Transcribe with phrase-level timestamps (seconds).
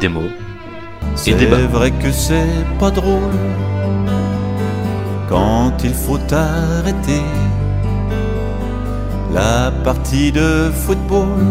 [0.00, 0.20] Des mots
[1.16, 3.34] C'est vrai que c'est pas drôle
[5.28, 7.22] quand il faut arrêter
[9.32, 11.44] la partie de football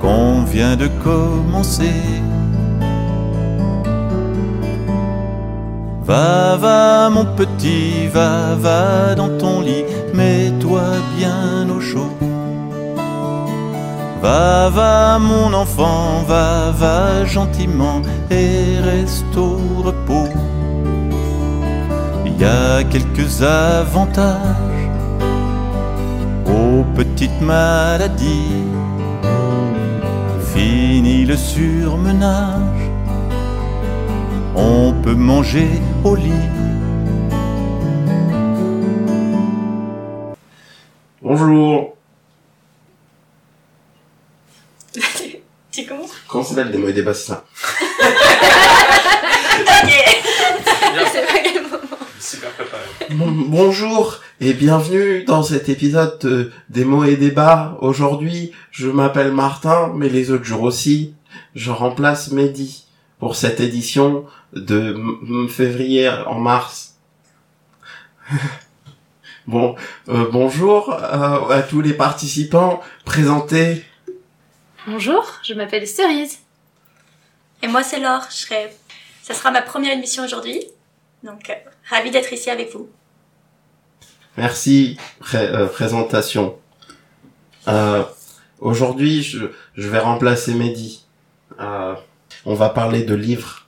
[0.00, 2.02] qu'on vient de commencer.
[6.06, 10.82] Va, va mon petit, va, va dans ton lit, mets-toi
[11.16, 12.12] bien au chaud.
[14.22, 20.28] Va, va mon enfant, va, va gentiment et reste au repos.
[22.26, 24.90] Il y a quelques avantages
[26.46, 28.64] aux petites maladies.
[30.52, 32.73] Fini le surmenage,
[34.54, 35.68] on peut manger
[36.04, 36.30] au lit.
[41.22, 41.96] Bonjour.
[45.72, 47.44] Tu commences Comment s'appelle des mots et des basses ça
[51.12, 51.78] C'est pas quel moment.
[52.20, 52.82] Super préparé.
[53.10, 57.76] Bon- Bonjour et bienvenue dans cet épisode de des mots et débats.
[57.80, 61.14] Aujourd'hui, je m'appelle Martin, mais les autres jours aussi,
[61.56, 62.83] je remplace Mehdi
[63.18, 66.94] pour cette édition de février en mars.
[69.46, 69.76] bon,
[70.08, 72.80] euh, bonjour euh, à tous les participants.
[73.04, 73.84] Présentez.
[74.86, 76.38] Bonjour, je m'appelle Cerise.
[77.62, 78.26] Et moi, c'est Laure.
[78.30, 78.70] Je serai...
[79.22, 80.60] Ça sera ma première émission aujourd'hui.
[81.22, 81.54] Donc, euh,
[81.88, 82.90] ravie d'être ici avec vous.
[84.36, 86.56] Merci, pré- euh, présentation.
[87.68, 88.02] Euh,
[88.60, 91.04] Aujourd'hui, je, je vais remplacer Mehdi.
[92.46, 93.66] On va parler de livres.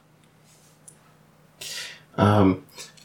[2.19, 2.55] Euh,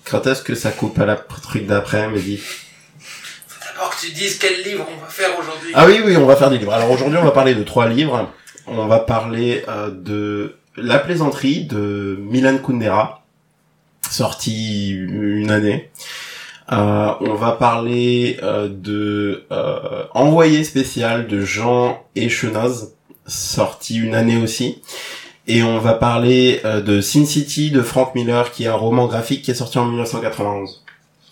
[0.05, 4.37] quand est-ce que ça coupe à la truc d'après, Mehdi Faut d'abord que tu dises
[4.37, 5.71] quel livre on va faire aujourd'hui.
[5.73, 6.73] Ah oui, oui, on va faire des livres.
[6.73, 8.29] Alors aujourd'hui, on va parler de trois livres.
[8.67, 13.23] On va parler euh, de La plaisanterie de Milan Kundera,
[14.09, 15.91] sorti une année.
[16.71, 22.93] Euh, on va parler euh, de euh, Envoyé spécial de Jean Echenoz,
[23.27, 24.81] sorti une année aussi.
[25.53, 29.07] Et on va parler euh, de Sin City de Frank Miller, qui est un roman
[29.07, 30.83] graphique qui est sorti en 1991.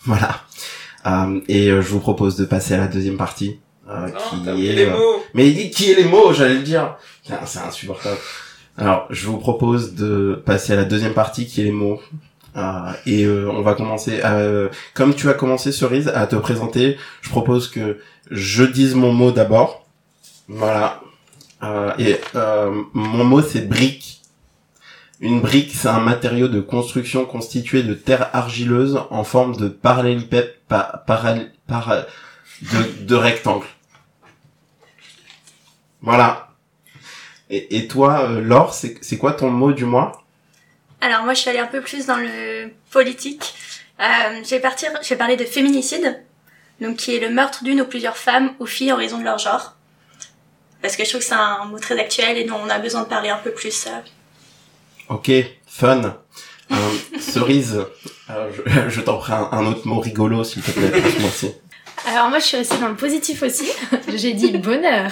[0.06, 0.42] Voilà.
[1.06, 3.60] Euh, et euh, je vous propose de passer à la deuxième partie.
[3.90, 5.24] euh, Non, qui est, les euh, mots.
[5.34, 6.98] mais il dit qui est les mots, j'allais le dire.
[7.46, 8.18] C'est insupportable.
[8.78, 12.00] Alors, je vous propose de passer à la deuxième partie qui est les mots.
[12.58, 14.20] Euh, et euh, on va commencer.
[14.26, 18.00] euh, comme tu as commencé, Cerise, à te présenter, je propose que
[18.32, 19.86] je dise mon mot d'abord.
[20.48, 21.00] Voilà.
[21.64, 24.22] Euh, et euh, mon mot, c'est brique.
[25.20, 30.56] Une brique, c'est un matériau de construction constitué de terre argileuse en forme de parallélipède
[30.70, 32.06] pa, paral- para-
[32.62, 33.68] de, de rectangle.
[36.02, 36.50] Voilà.
[37.50, 40.24] Et, et toi, euh, Laure, c'est c'est quoi ton mot du mois?
[41.02, 43.54] Alors, moi, je suis allée un peu plus dans le politique.
[44.00, 46.24] Euh, je vais partir, je vais parler de féminicide.
[46.80, 49.38] Donc, qui est le meurtre d'une ou plusieurs femmes ou filles en raison de leur
[49.38, 49.76] genre.
[50.82, 53.02] Parce que je trouve que c'est un mot très actuel et dont on a besoin
[53.04, 53.88] de parler un peu plus.
[53.88, 54.00] euh,
[55.10, 55.32] Ok,
[55.68, 56.18] fun.
[56.72, 56.76] Euh,
[57.20, 57.84] cerise,
[58.30, 61.52] euh, je, je t'en ferai un, un autre mot rigolo, s'il te plaît, mois-ci.
[62.08, 63.68] Alors moi je suis aussi dans le positif aussi.
[64.16, 65.12] J'ai dit bonheur.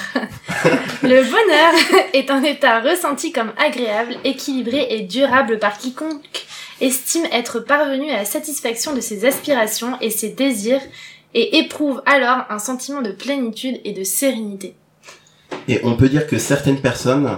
[1.03, 6.45] Le bonheur est un état ressenti comme agréable, équilibré et durable par quiconque
[6.79, 10.81] estime être parvenu à la satisfaction de ses aspirations et ses désirs
[11.34, 14.75] et éprouve alors un sentiment de plénitude et de sérénité.
[15.68, 17.30] Et on peut dire que certaines personnes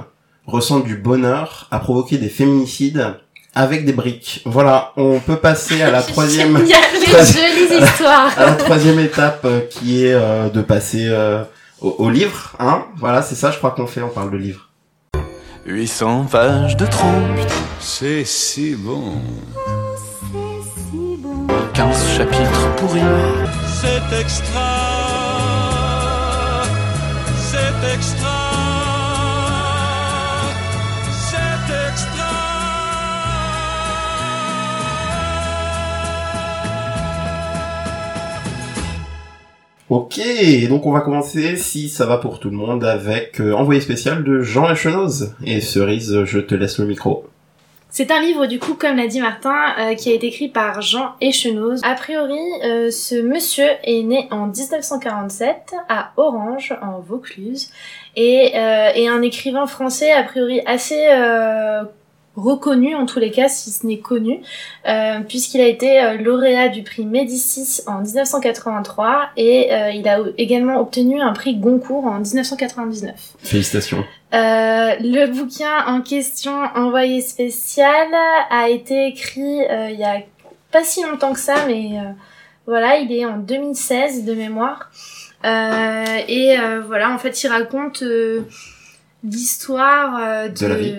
[0.45, 3.15] ressentent du bonheur à provoquer des féminicides
[3.55, 4.41] avec des briques.
[4.45, 6.79] Voilà, on peut passer à la troisième, Génial.
[7.03, 11.43] Quelle jolie histoire à la troisième étape euh, qui est euh, de passer euh,
[11.81, 12.53] au, au livre.
[12.59, 14.69] Hein voilà, c'est ça, je crois qu'on fait, on parle de livre.
[15.65, 17.07] 800 pages de trop,
[17.79, 19.13] C'est si bon.
[21.73, 23.01] 15 chapitres pourris.
[23.81, 24.88] C'est extra.
[27.81, 28.27] C'est extra.
[31.11, 32.25] C'est extra.
[39.87, 40.19] Ok,
[40.67, 44.23] donc on va commencer, si ça va pour tout le monde, avec euh, Envoyé spécial
[44.23, 45.35] de Jean Echenoz.
[45.45, 47.27] Et Cerise, je te laisse le micro.
[47.91, 50.81] C'est un livre, du coup, comme l'a dit Martin, euh, qui a été écrit par
[50.81, 51.81] Jean Echenoz.
[51.83, 57.71] A priori, euh, ce monsieur est né en 1947 à Orange, en Vaucluse,
[58.15, 61.83] et euh, est un écrivain français, a priori, assez euh,
[62.39, 64.41] reconnu en tous les cas, si ce n'est connu,
[64.87, 70.19] euh, puisqu'il a été euh, lauréat du prix Médicis en 1983 et euh, il a
[70.37, 73.13] également obtenu un prix Goncourt en 1999.
[73.39, 74.03] Félicitations.
[74.33, 78.07] Euh, le bouquin en question, Envoyé spécial,
[78.49, 79.59] a été écrit
[79.91, 80.21] il y a
[80.71, 81.97] pas si longtemps que ça, mais
[82.67, 84.91] voilà, il est en 2016 de mémoire.
[85.43, 86.55] Et
[86.85, 88.03] voilà, en fait, il raconte
[89.23, 90.59] l'histoire de...
[90.59, 90.95] De la vie.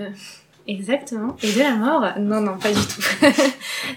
[0.71, 1.37] Exactement.
[1.43, 3.03] Et de la mort Non, non, pas du tout.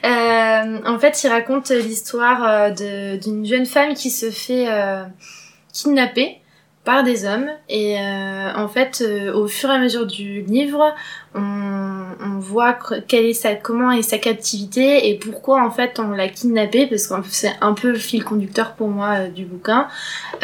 [0.05, 5.03] Euh, en fait, il raconte l'histoire euh, d'une jeune femme qui se fait euh,
[5.71, 6.39] kidnapper
[6.85, 7.47] par des hommes.
[7.69, 10.93] Et euh, en fait, euh, au fur et à mesure du livre,
[11.33, 15.97] on, on voit que- quelle est sa, comment est sa captivité et pourquoi en fait
[15.99, 19.45] on l'a kidnappée, parce que c'est un peu le fil conducteur pour moi euh, du
[19.45, 19.87] bouquin.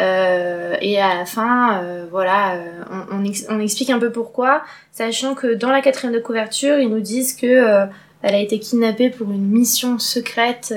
[0.00, 2.54] Euh, et à la fin, euh, voilà,
[2.90, 6.88] on, on, on explique un peu pourquoi, sachant que dans la quatrième de couverture, ils
[6.88, 7.86] nous disent que
[8.22, 10.74] elle a été kidnappée pour une mission secrète,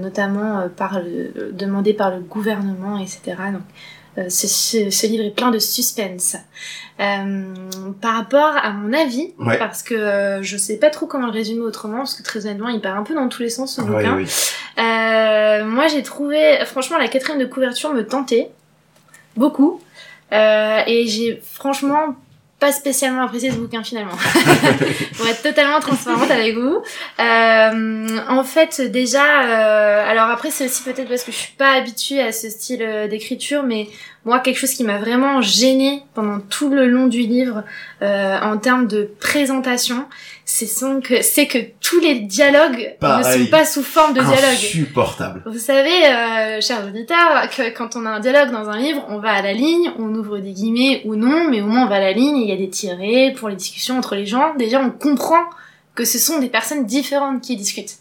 [0.00, 3.20] notamment par le, demandée par le gouvernement, etc.
[3.52, 3.62] Donc,
[4.16, 6.36] ce, ce- ce livre est plein de suspense.
[7.00, 7.54] Euh,
[8.02, 9.56] par rapport à mon avis, Ouais.
[9.58, 12.68] parce que euh, je sais pas trop comment le résumer autrement, parce que très honnêtement,
[12.68, 14.16] il part un peu dans tous les sens ce Oui, bouquin.
[14.16, 14.26] oui.
[14.78, 18.50] Euh, moi, j'ai trouvé, franchement, la quatrième de couverture me tentait
[19.36, 19.80] beaucoup.
[20.32, 22.14] Euh, et j'ai franchement
[22.60, 24.12] pas spécialement apprécié ce bouquin finalement.
[25.16, 26.82] Pour être totalement transparente avec vous.
[27.18, 31.72] Euh, en fait, déjà, euh, alors après c'est aussi peut-être parce que je suis pas
[31.72, 33.88] habituée à ce style euh, d'écriture, mais
[34.24, 37.64] moi quelque chose qui m'a vraiment gênée pendant tout le long du livre
[38.02, 40.06] euh, en termes de présentation,
[40.44, 40.66] c'est
[41.00, 43.40] que c'est que tous les dialogues Pareil.
[43.40, 44.52] ne sont pas sous forme de dialogue.
[44.52, 45.42] Insupportable.
[45.46, 49.18] Vous savez, euh, chers auditeurs, que quand on a un dialogue dans un livre, on
[49.18, 51.96] va à la ligne, on ouvre des guillemets ou non, mais au moins on va
[51.96, 54.54] à la ligne, il y a des tirés pour les discussions entre les gens.
[54.58, 55.44] Déjà, on comprend
[55.94, 57.96] que ce sont des personnes différentes qui discutent.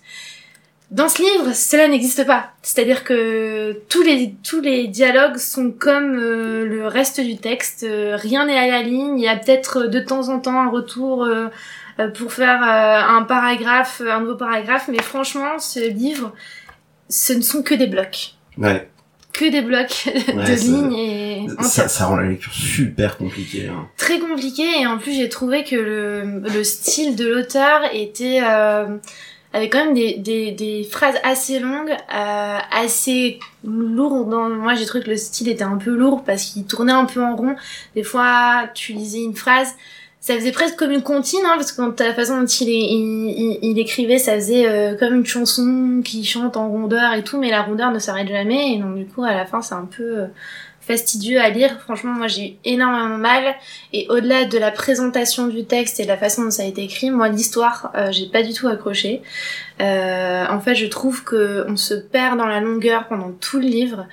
[0.92, 2.50] Dans ce livre, cela n'existe pas.
[2.64, 7.84] C'est-à-dire que tous les, tous les dialogues sont comme euh, le reste du texte.
[7.84, 9.20] Euh, rien n'est à la ligne.
[9.20, 11.48] Il y a peut-être euh, de temps en temps un retour euh,
[12.18, 14.88] pour faire un paragraphe, un nouveau paragraphe.
[14.92, 16.34] Mais franchement, ce livre,
[17.08, 18.34] ce ne sont que des blocs.
[18.58, 18.90] Ouais.
[19.32, 23.68] Que des blocs Ouais, de ça- lignes et Ça, ça rend la lecture super compliquée.
[23.72, 23.88] Hein.
[23.96, 28.40] très compliqué et en plus j'ai trouvé que le, le style de l'auteur était
[29.54, 34.30] avait quand même des, des, des phrases assez longues, euh, assez lourdes.
[34.30, 37.24] Moi j'ai trouvé que le style était un peu lourd parce qu'il tournait un peu
[37.24, 37.56] en rond.
[37.96, 39.74] Des fois tu lisais une phrase,
[40.20, 44.20] ça faisait presque comme une comptine, hein, parce que dans la façon dont il écrivait,
[44.20, 47.92] ça faisait euh, comme une chanson qui chante en rondeur et tout, mais la rondeur
[47.92, 50.28] ne s'arrête jamais, et donc du coup à la fin c'est un peu euh,
[50.90, 51.80] fastidieux à lire.
[51.82, 53.56] Franchement, moi j'ai eu énormément mal,
[53.94, 56.82] et au-delà de la présentation du texte et de la façon dont ça a été
[56.82, 59.22] écrit, moi l'histoire, euh, j'ai pas du tout accroché.
[59.82, 63.68] Euh, en fait, je trouve que on se perd dans la longueur pendant tout le
[63.68, 64.08] livre.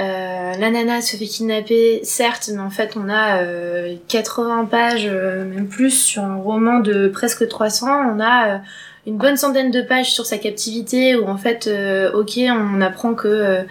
[0.00, 5.06] Euh, la nana se fait kidnapper, certes, mais en fait, on a euh, 80 pages,
[5.06, 8.14] euh, même plus, sur un roman de presque 300.
[8.16, 8.62] On a
[9.06, 11.68] une bonne centaine de pages sur sa captivité, où en fait,
[12.14, 13.64] ok, on apprend que,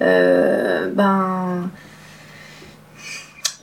[0.00, 1.70] ben,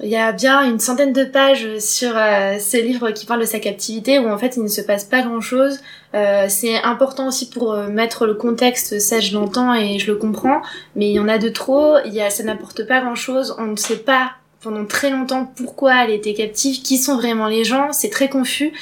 [0.01, 3.45] il y a bien une centaine de pages sur euh, ce livre qui parle de
[3.45, 5.79] sa captivité, où en fait, il ne se passe pas grand-chose.
[6.13, 10.17] Euh, c'est important aussi pour euh, mettre le contexte, ça je l'entends et je le
[10.17, 10.61] comprends,
[10.95, 13.55] mais il y en a de trop, il y a, ça n'apporte pas grand chose,
[13.57, 17.63] on ne sait pas pendant très longtemps pourquoi elle était captive, qui sont vraiment les
[17.63, 18.73] gens, c'est très confus.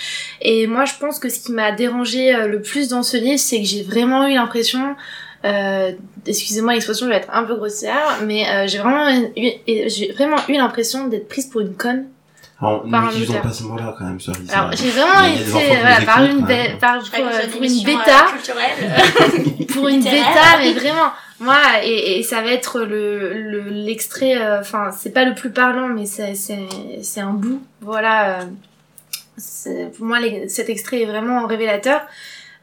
[0.41, 3.39] Et moi je pense que ce qui m'a dérangé euh, le plus dans ce livre,
[3.39, 4.95] c'est que j'ai vraiment eu l'impression,
[5.45, 5.91] euh,
[6.25, 9.51] excusez-moi l'expression, je vais être un peu grossière, mais euh, j'ai vraiment eu,
[9.87, 12.05] j'ai vraiment eu l'impression d'être prise pour une conne.
[12.61, 13.41] Alors, Par un n'utilisons auteur.
[13.43, 14.51] pas ce mot-là quand même, Cerise.
[14.51, 15.43] Alors j'ai vraiment été
[15.79, 16.45] voilà, nous par une
[16.77, 18.27] par, pour, euh, une pour une bêta.
[18.57, 24.35] euh, pour une bêta, mais vraiment, moi, et, et ça va être le le- l'extrait,
[24.41, 26.67] euh, enfin, c'est pas le plus parlant, mais c'est c'est
[27.01, 28.41] c'est un bout, voilà.
[28.41, 28.43] euh,
[29.37, 32.01] c'est- pour moi, les- cet extrait est vraiment révélateur.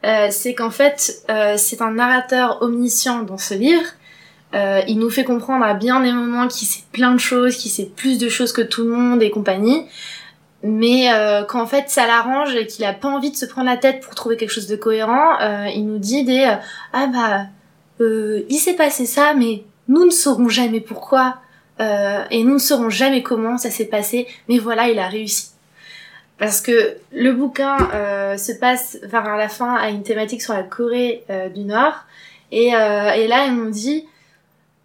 [0.05, 3.85] Euh, c'est qu'en fait, euh, c'est un narrateur omniscient dans ce livre.
[4.53, 7.71] Euh, il nous fait comprendre à bien des moments qu'il sait plein de choses, qu'il
[7.71, 9.85] sait plus de choses que tout le monde et compagnie.
[10.63, 13.67] Mais euh, quand en fait ça l'arrange et qu'il a pas envie de se prendre
[13.67, 15.37] la tête pour trouver quelque chose de cohérent,
[15.67, 16.55] il nous dit des
[16.93, 17.45] ah bah
[17.99, 21.37] il s'est passé ça, mais nous ne saurons jamais pourquoi
[21.79, 24.27] et nous ne saurons jamais comment ça s'est passé.
[24.49, 25.51] Mais voilà, il a réussi.
[26.37, 30.63] Parce que le bouquin euh, se passe vers la fin à une thématique sur la
[30.63, 31.93] Corée euh, du Nord
[32.51, 34.05] et, euh, et là ils m'ont dit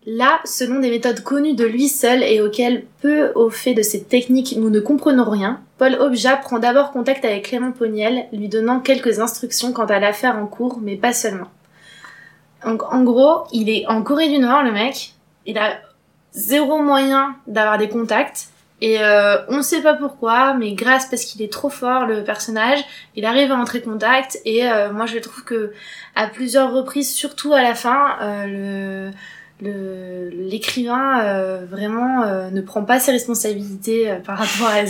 [0.05, 4.09] Là, selon des méthodes connues de lui seul et auxquelles peu au fait de cette
[4.09, 8.81] technique nous ne comprenons rien, Paul Obja prend d'abord contact avec Clément Poniel, lui donnant
[8.81, 11.49] quelques instructions quant à l'affaire en cours, mais pas seulement.
[12.65, 15.15] Donc, en gros, il est en Corée du Nord, le mec.
[15.47, 15.79] Il a
[16.33, 18.49] zéro moyen d'avoir des contacts.
[18.85, 22.81] Et euh, on sait pas pourquoi, mais grâce parce qu'il est trop fort, le personnage,
[23.15, 24.41] il arrive à entrer en contact.
[24.45, 25.73] Et euh, moi, je trouve que
[26.17, 28.47] à plusieurs reprises, surtout à la fin, euh,
[29.11, 29.11] le-
[29.63, 34.81] l'écrivain euh, vraiment euh, ne prend pas ses responsabilités euh, par rapport à,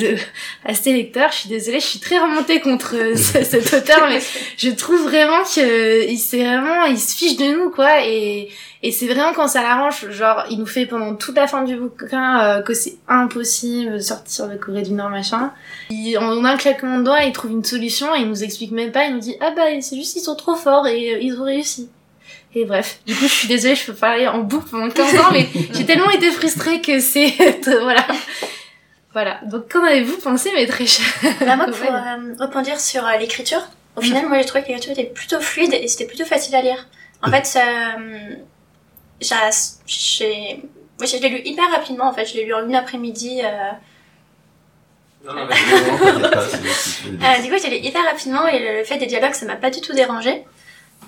[0.70, 1.30] à ses lecteurs.
[1.32, 4.20] Je suis désolée, je suis très remontée contre euh, ce- cet auteur, mais
[4.56, 8.04] je trouve vraiment que il c'est vraiment il se fiche de nous quoi.
[8.06, 8.48] Et
[8.84, 11.76] et c'est vraiment quand ça l'arrange genre il nous fait pendant toute la fin du
[11.76, 15.52] bouquin euh, que c'est impossible de sortir de Corée du Nord machin.
[15.90, 18.90] Il, en un claquement de doigts il trouve une solution et il nous explique même
[18.90, 21.38] pas il nous dit ah bah c'est juste ils sont trop forts et euh, ils
[21.38, 21.90] ont réussi
[22.54, 25.30] et bref, du coup, je suis désolée, je peux parler en boucle pendant 15 ans,
[25.32, 27.34] mais j'ai tellement été frustrée que c'est...
[27.80, 28.06] voilà.
[29.12, 29.40] Voilà.
[29.44, 30.84] Donc, qu'en avez-vous pensé, mes très
[31.44, 33.60] Bah, moi, pour euh, rebondir sur euh, l'écriture,
[33.96, 36.62] au final, moi, j'ai trouvé que l'écriture était plutôt fluide et c'était plutôt facile à
[36.62, 36.86] lire.
[37.22, 38.34] En fait, euh,
[39.20, 39.36] j'ai-
[39.86, 40.62] j'ai...
[40.98, 42.24] moi, je l'ai lu hyper rapidement, en fait.
[42.26, 43.40] Je l'ai lu en une après-midi.
[43.44, 43.70] euh,
[45.26, 46.38] Non, non, Non, mais pas,
[47.38, 49.56] Euh, du coup, j'ai lu hyper rapidement et le, le fait des dialogues, ça m'a
[49.56, 50.42] pas du tout dérangé.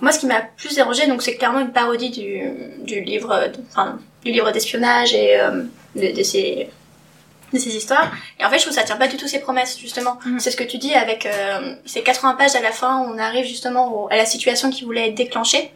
[0.05, 2.43] Moi, ce qui m'a plus dérangé, donc, c'est clairement une parodie du,
[2.85, 5.63] du livre, de- enfin, du livre d'espionnage et euh,
[5.97, 6.69] de, de ces
[7.53, 8.11] de ces histoires.
[8.41, 10.19] Et en fait, je trouve que ça tient pas du tout ses promesses, justement.
[10.27, 10.41] Mhm.
[10.41, 13.19] C'est ce que tu dis avec euh, ces 80 pages à la fin où on
[13.19, 15.71] arrive justement au- à la situation qui voulait être déclenchée.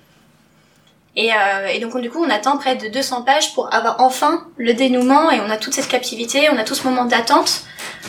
[1.16, 4.47] Et, euh, et donc, du coup, on attend près de 200 pages pour avoir enfin
[4.56, 7.62] le dénouement et on a toute cette captivité, on a tout ce moment d'attente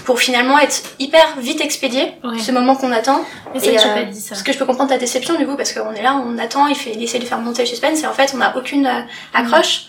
[0.05, 2.39] pour finalement être hyper vite expédié, Ouais.
[2.39, 3.21] ce moment qu'on attend.
[3.53, 4.29] Mais Et, que j'ai euh, pas dit ça.
[4.29, 6.67] Parce que je peux comprendre ta déception du coup, parce qu'on est là, on attend,
[6.67, 8.85] il, fait, il essaie de faire monter le suspense, et en fait, on n'a aucune
[8.87, 9.01] euh,
[9.33, 9.85] accroche.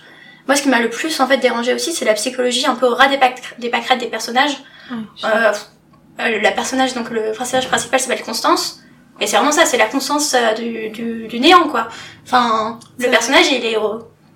[0.47, 2.87] Moi, ce qui m'a le plus en fait dérangé aussi, c'est la psychologie un peu
[2.87, 4.57] au ras des, pac- des pâquerettes des personnages.
[5.17, 8.81] Je- Euh, la personnage, donc le personnage principal s'appelle Constance.
[9.21, 11.89] Et c'est vraiment ça, c'est la Constance du, du, du néant, quoi.
[12.27, 13.11] Enfin, le vrai.
[13.13, 13.77] personnage, il est,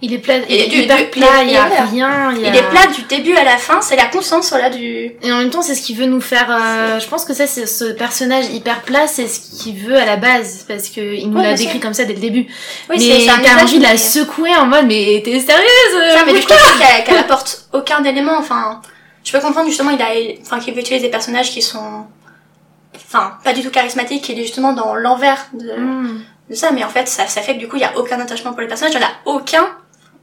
[0.03, 2.33] Il est plat, il est du- hyper plat, il il est- y a rien.
[2.35, 2.49] Il, y a...
[2.51, 5.13] il est plat du début à la fin, c'est la Constance, voilà, du...
[5.23, 6.47] Et en même temps, c'est ce qu'il veut nous faire.
[6.51, 10.05] euh, je pense que ça, c'est ce personnage hyper plat, c'est ce qu'il veut à
[10.05, 12.47] la base, parce que il nous l'a décrit comme ça dès le début.
[12.91, 16.41] Oui, mais t'as envie de la secouer en mode, mais t'es sérieuse Ça, mais du
[16.41, 16.53] coup,
[17.07, 18.37] qu'elle apporte aucun élément.
[18.37, 18.83] Enfin,
[19.23, 20.09] je peux comprendre justement, il a,
[20.43, 22.05] enfin, qu'il veut utiliser des personnages qui sont,
[22.97, 26.21] enfin, pas du tout charismatiques, il est justement dans l'envers de, Hmm.
[26.51, 26.73] de ça.
[26.73, 28.61] Mais en fait, ça, ça fait que du coup, il y a aucun attachement pour
[28.61, 28.95] les personnages.
[28.95, 29.67] Il y en a aucun.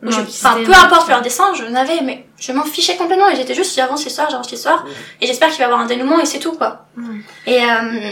[0.04, 3.30] Je- Enfin, peu importe leur dessin, je n'avais, mais je m'en fichais complètement.
[3.30, 4.84] Et j'étais juste, j'avance l'histoire, j'avance l'histoire.
[5.22, 6.86] Et j'espère qu'il va y avoir un dénouement et c'est tout, quoi.
[7.46, 8.12] Et, euh,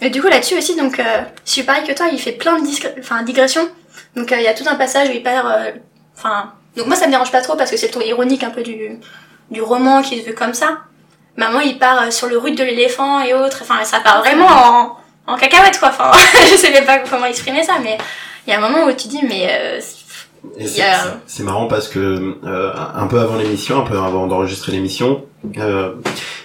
[0.00, 1.04] et du coup, là-dessus aussi, donc, euh,
[1.44, 2.66] je suis pareil que toi, il fait plein de
[3.00, 3.68] enfin, digressions.
[4.14, 5.70] Donc, euh, il y a tout un passage où il perd, euh,
[6.16, 8.50] enfin, donc moi, ça me dérange pas trop parce que c'est le ton ironique un
[8.50, 8.98] peu du,
[9.50, 10.78] du roman qui se veut comme ça.
[11.36, 13.58] Maman, il part euh, sur le rude de l'éléphant et autres.
[13.60, 15.88] Enfin, ça part vraiment en, en cacahuète, quoi.
[15.88, 16.10] Enfin,
[16.50, 17.98] je sais même pas comment exprimer ça, mais
[18.46, 19.78] il y a un moment où tu dis, mais,
[21.26, 25.22] c'est marrant parce que euh, un peu avant l'émission, un peu avant d'enregistrer l'émission,
[25.58, 25.92] euh,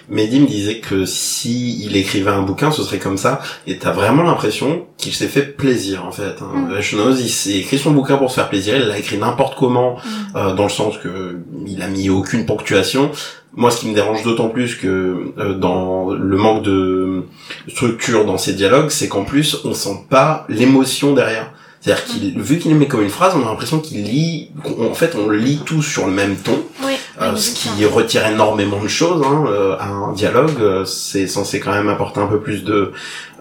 [0.10, 3.40] Mehdi me disait que si il écrivait un bouquin, ce serait comme ça.
[3.66, 6.36] Et t'as vraiment l'impression qu'il s'est fait plaisir en fait.
[6.42, 6.70] Hein.
[6.70, 7.12] Mm.
[7.18, 8.76] Il s'est écrit son bouquin pour se faire plaisir.
[8.76, 9.96] Il l'a écrit n'importe comment,
[10.36, 13.12] euh, dans le sens que il a mis aucune ponctuation.
[13.54, 17.24] Moi, ce qui me dérange d'autant plus que euh, dans le manque de
[17.68, 21.52] structure dans ses dialogues, c'est qu'en plus, on sent pas l'émotion derrière.
[21.82, 24.94] C'est-à-dire qu'il, vu qu'il met comme une phrase, on a l'impression qu'il lit, qu'on- en
[24.94, 28.88] fait, on lit tout sur le même ton, Oui, euh, ce qui retire énormément de
[28.88, 30.60] choses hein, euh, à un dialogue.
[30.62, 32.92] euh, c'est censé quand même apporter un peu plus de,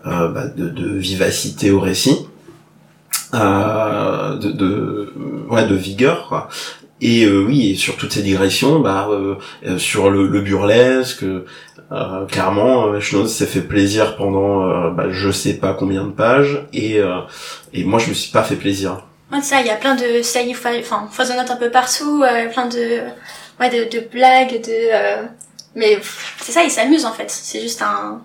[0.07, 2.27] euh, bah, de, de vivacité au récit,
[3.35, 5.13] euh, de, de,
[5.51, 6.49] ouais, de vigueur, quoi.
[7.03, 11.25] Et euh, oui, et sur toutes ces digressions, bah, euh, euh, sur le, le burlesque,
[11.93, 16.11] euh, clairement, euh, Schnoz s'est fait plaisir pendant, euh, bah, je sais pas combien de
[16.13, 17.19] pages, et euh,
[17.73, 19.03] et moi je me suis pas fait plaisir.
[19.33, 22.23] Ouais, c'est ça, il y a plein de saillies, fa- enfin, foisonnantes un peu partout,
[22.25, 23.01] euh, plein de,
[23.61, 25.23] ouais, de, de blagues, de, euh,
[25.75, 25.99] mais
[26.41, 27.31] c'est ça, il s'amuse en fait.
[27.31, 28.21] C'est juste un,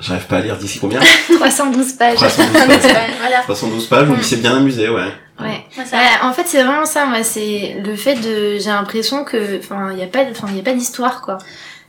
[0.00, 1.00] J'arrive pas à lire d'ici combien?
[1.40, 2.16] 312 pages.
[2.16, 3.10] 312 pages.
[3.20, 3.38] voilà.
[3.42, 5.08] 312 pages, me suis bien amusé, ouais.
[5.40, 5.64] Ouais.
[5.76, 9.24] Ouais, ça- Ouais, en fait, c'est vraiment ça, moi, c'est le fait de, j'ai l'impression
[9.24, 11.38] que, enfin, il y a pas, enfin, il y a pas d'histoire, quoi.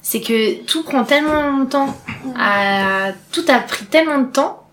[0.01, 1.95] C'est que tout prend tellement longtemps,
[2.37, 4.67] à, tout a pris tellement de temps,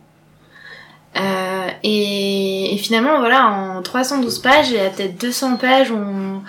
[1.16, 6.42] euh, et, et finalement, voilà, en 312 pages, il y a peut-être 200 pages, on,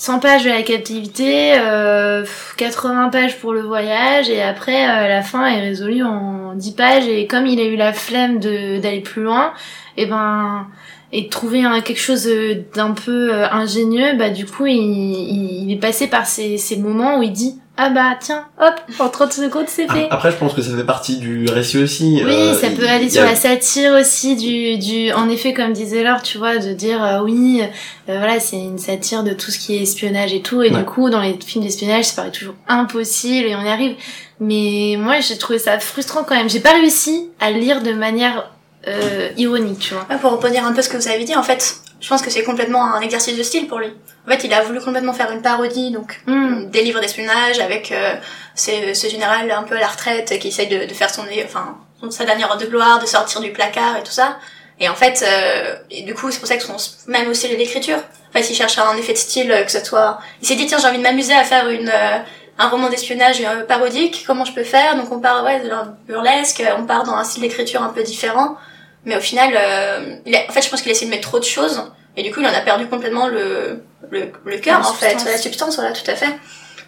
[0.00, 2.24] 100 pages de la captivité, euh,
[2.56, 7.06] 80 pages pour le voyage, et après, euh, la fin est résolue en 10 pages,
[7.06, 9.52] et comme il a eu la flemme de, d'aller plus loin,
[9.98, 10.66] et ben,
[11.12, 12.26] et trouver un, quelque chose
[12.74, 16.78] d'un peu euh, ingénieux, bah du coup il, il, il est passé par ces, ces
[16.78, 20.06] moments où il dit ah bah tiens hop en 30 secondes c'est fait.
[20.10, 22.20] Après, je pense que ça fait partie du récit aussi.
[22.24, 25.54] Oui, Euh, ça peut il- aller sur a- la satire aussi du, du, en effet,
[25.54, 29.32] comme disait Laure, tu vois, de dire euh, oui, euh, voilà, c'est une satire de
[29.32, 30.76] tout ce qui est espionnage et tout, et Ouais.
[30.78, 33.94] du coup, dans les films d'espionnage, ça paraît toujours impossible et on y arrive.
[34.40, 36.48] Mais moi, j'ai trouvé ça frustrant quand même.
[36.50, 38.50] J'ai pas réussi à le lire de manière
[38.88, 40.06] euh, ironique, tu vois.
[40.10, 42.30] Ouais, pour rebondir un peu ce que vous avez dit, en fait, je pense que
[42.30, 43.92] c'est complètement un exercice de style pour lui.
[44.26, 46.70] En fait, il a voulu complètement faire une parodie, donc Hmm.
[46.70, 48.14] des livres d'espionnage avec euh,
[48.54, 51.78] ce, ce général un peu à la retraite qui essaye de, de faire son, enfin,
[52.10, 54.38] sa dernière heure de gloire, de sortir du placard et tout ça.
[54.78, 56.76] Et en fait, euh, et du coup, c'est pour ça que son,
[57.06, 57.98] même aussi l'écriture.
[57.98, 60.18] En fait, il cherche un effet de style, euh, que ce soit.
[60.40, 62.18] Il s'est dit tiens, j'ai envie de m'amuser à faire une euh,
[62.58, 64.24] un roman d'espionnage euh, parodique.
[64.26, 64.96] Comment je peux faire?
[64.96, 68.02] Donc on part ouais de la burlesque, on part dans un style d'écriture un peu
[68.02, 68.56] différent.
[69.04, 71.28] Mais au final, euh, il a- en fait, je pense qu'il a essayé de mettre
[71.28, 71.82] trop de choses.
[72.16, 75.10] Et du coup, il en a perdu complètement le, le, le cœur, en fait.
[75.10, 75.24] substance.
[75.32, 76.36] La substance, voilà, tout à fait.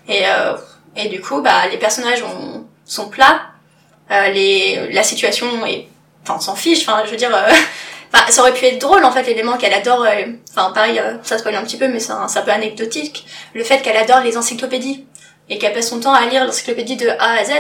[0.09, 0.55] Et, euh,
[0.97, 3.43] et du coup, bah, les personnages ont, sont plats.
[4.11, 5.87] Euh, les, la situation est,
[6.27, 6.83] enfin, s'en fiche.
[6.87, 7.51] Enfin, je veux dire, euh,
[8.13, 11.15] enfin, ça aurait pu être drôle, en fait, l'élément qu'elle adore, euh, enfin, pareil, euh,
[11.23, 13.25] ça spoil un petit peu, mais c'est un, un peu anecdotique.
[13.55, 15.07] Le fait qu'elle adore les encyclopédies.
[15.49, 17.51] Et qu'elle passe son temps à lire l'encyclopédie de A à Z.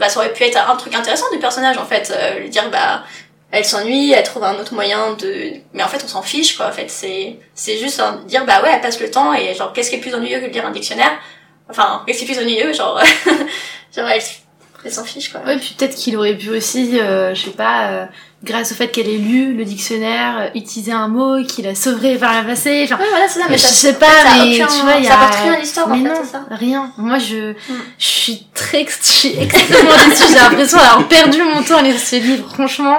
[0.00, 2.12] Bah, ça aurait pu être un truc intéressant du personnage, en fait.
[2.14, 3.04] Euh, lui dire, bah,
[3.50, 5.52] elle s'ennuie, elle trouve un autre moyen de...
[5.72, 6.90] Mais en fait, on s'en fiche, quoi, en fait.
[6.90, 9.96] C'est, c'est juste un- dire, bah ouais, elle passe le temps, et genre, qu'est-ce qui
[9.96, 11.18] est plus ennuyeux que de lire un dictionnaire?
[11.68, 13.00] Enfin, qu'est-ce qui est plus ennuyeux, genre...
[13.96, 14.22] genre, elle,
[14.84, 15.40] elle s'en fiche, quoi.
[15.46, 18.04] Ouais, puis peut-être qu'il aurait pu aussi, euh, je sais pas, euh,
[18.44, 22.16] grâce au fait qu'elle ait lu le dictionnaire, euh, utiliser un mot qu'il a sauvé
[22.16, 22.82] par la passé.
[22.84, 24.94] Enfin, Ouais, voilà, c'est ça, mais je ça, sais pas, ça mais aucun- tu vois,
[24.98, 25.10] il y a.
[25.10, 26.44] ça apporte rien à l'histoire, en fait, non, c'est ça.
[26.50, 26.92] rien.
[26.98, 27.54] Moi, je,
[27.98, 30.24] je suis très, je suis extrêmement déçue.
[30.28, 32.48] J'ai l'impression d'avoir perdu mon temps à lire ce livre.
[32.52, 32.98] Franchement,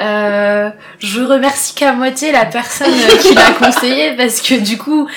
[0.00, 5.08] euh, je remercie qu'à moitié la personne euh, qui l'a conseillé parce que du coup,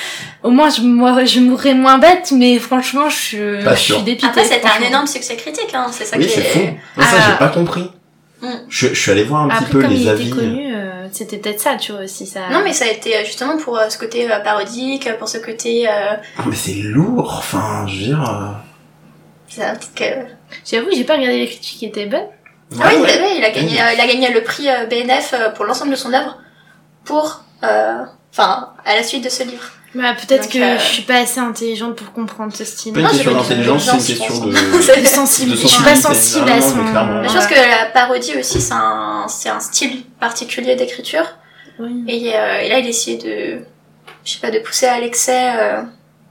[0.43, 3.95] au moins, je, moi, je mourrais moins bête, mais franchement, je, je sûr.
[3.95, 4.27] suis dépitée.
[4.27, 6.43] Après, c'était un énorme succès critique, hein, c'est ça Oui, qui c'est est...
[6.43, 6.59] fou.
[6.97, 7.27] Mais ça, Ah.
[7.31, 7.91] j'ai pas compris.
[8.41, 8.47] Mm.
[8.69, 10.27] Je, je suis allé voir un Après, petit peu comme les il avis.
[10.29, 12.49] était connu, euh, c'était peut-être ça, tu vois, aussi ça.
[12.51, 15.39] Non, mais ça a été euh, justement pour euh, ce côté euh, parodique, pour ce
[15.39, 15.87] côté...
[15.89, 18.21] Euh, Ah, mais c'est lourd, enfin, je veux dire.
[18.23, 18.53] euh,
[19.49, 20.25] c'est un petit que-
[20.65, 22.27] J'avoue, j'ai pas regardé les critiques qui étaient bonnes.
[22.79, 23.09] Ah oui, ouais.
[23.17, 25.65] il a- il a gagné, euh, il a gagné le prix euh, BNF euh, pour
[25.65, 26.37] l'ensemble de son œuvre,
[27.03, 29.63] pour, euh, enfin, à la suite de ce livre.
[29.95, 32.93] Bah, peut-être que euh, je suis pas assez intelligente pour comprendre ce style.
[32.93, 34.41] Pas une Non, question d'intelligence, c'est une question je
[34.97, 35.01] de.
[35.01, 35.51] De sensible.
[35.51, 36.83] de Je suis pas sensible Ah, à son.
[36.85, 37.23] clairement.
[37.27, 41.25] Je pense que la parodie aussi, c'est un, c'est un style particulier d'écriture.
[41.79, 42.03] Oui.
[42.07, 43.63] Et, euh, et là, il essayait de,
[44.25, 45.51] je sais pas, de pousser à l'excès.
[45.59, 45.81] euh,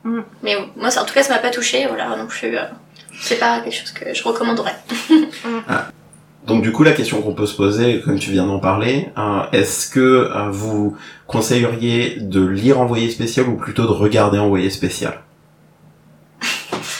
[0.05, 0.21] Mm.
[0.45, 1.87] Mais moi, ça- en tout cas, ça m'a pas touché.
[1.89, 2.57] Voilà, non plus.
[2.57, 2.63] euh,
[3.21, 4.77] c'est pas quelque chose que je recommanderais.
[6.49, 9.43] Donc du coup, la question qu'on peut se poser, comme tu viens d'en parler, euh,
[9.53, 15.21] est-ce que euh, vous conseilleriez de lire Envoyé spécial ou plutôt de regarder Envoyé spécial?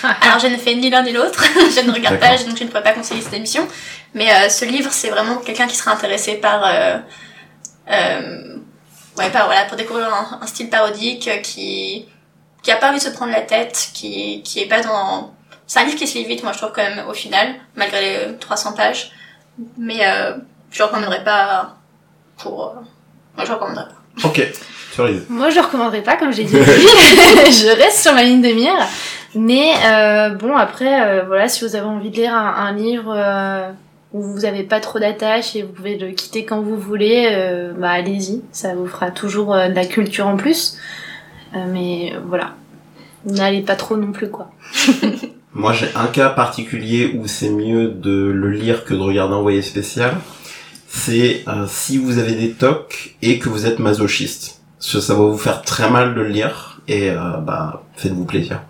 [0.21, 1.43] Alors, je ne fais ni l'un ni l'autre.
[1.55, 3.67] je ne regarde pas, donc je ne pourrais pas conseiller cette émission.
[4.15, 6.99] Mais euh, ce livre, c'est vraiment quelqu'un qui serait intéressé par, euh,
[7.91, 8.57] euh,
[9.19, 12.07] ouais, par voilà, pour découvrir un, un style parodique qui
[12.63, 15.35] qui a pas envie de se prendre la tête, qui qui est pas dans.
[15.67, 18.01] C'est un livre qui se lit vite, moi je trouve quand même au final, malgré
[18.01, 19.13] les 300 pages.
[19.77, 20.33] Mais euh,
[20.71, 21.77] je recommanderais pas
[22.39, 22.65] pour.
[22.67, 22.81] euh,
[23.37, 24.29] moi, je recommanderais pas.
[24.29, 24.47] Ok,
[24.93, 25.27] cerise.
[25.29, 26.57] Moi, je recommanderais pas, comme j'ai dit.
[26.57, 28.75] je reste sur ma ligne de mire.
[29.35, 33.13] Mais euh, bon, après, euh, voilà, si vous avez envie de lire un, un livre
[33.15, 33.71] euh,
[34.13, 37.73] où vous avez pas trop d'attache et vous pouvez le quitter quand vous voulez, euh,
[37.77, 38.43] bah allez-y.
[38.53, 40.79] Ça vous fera toujours euh, de la culture en plus.
[41.55, 42.55] Euh, mais voilà,
[43.27, 44.51] n'allez pas trop non plus, quoi.
[45.55, 49.63] Moi, j'ai un cas particulier où c'est mieux de le lire que de regarder Envoyé
[49.63, 50.15] spécial.
[50.89, 54.61] C'est euh, si vous avez des tocs et que vous êtes masochiste.
[54.79, 58.25] Parce que ça va vous faire très mal de le lire et euh, bah faites-vous
[58.25, 58.63] plaisir.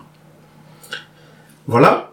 [1.67, 2.11] Voilà.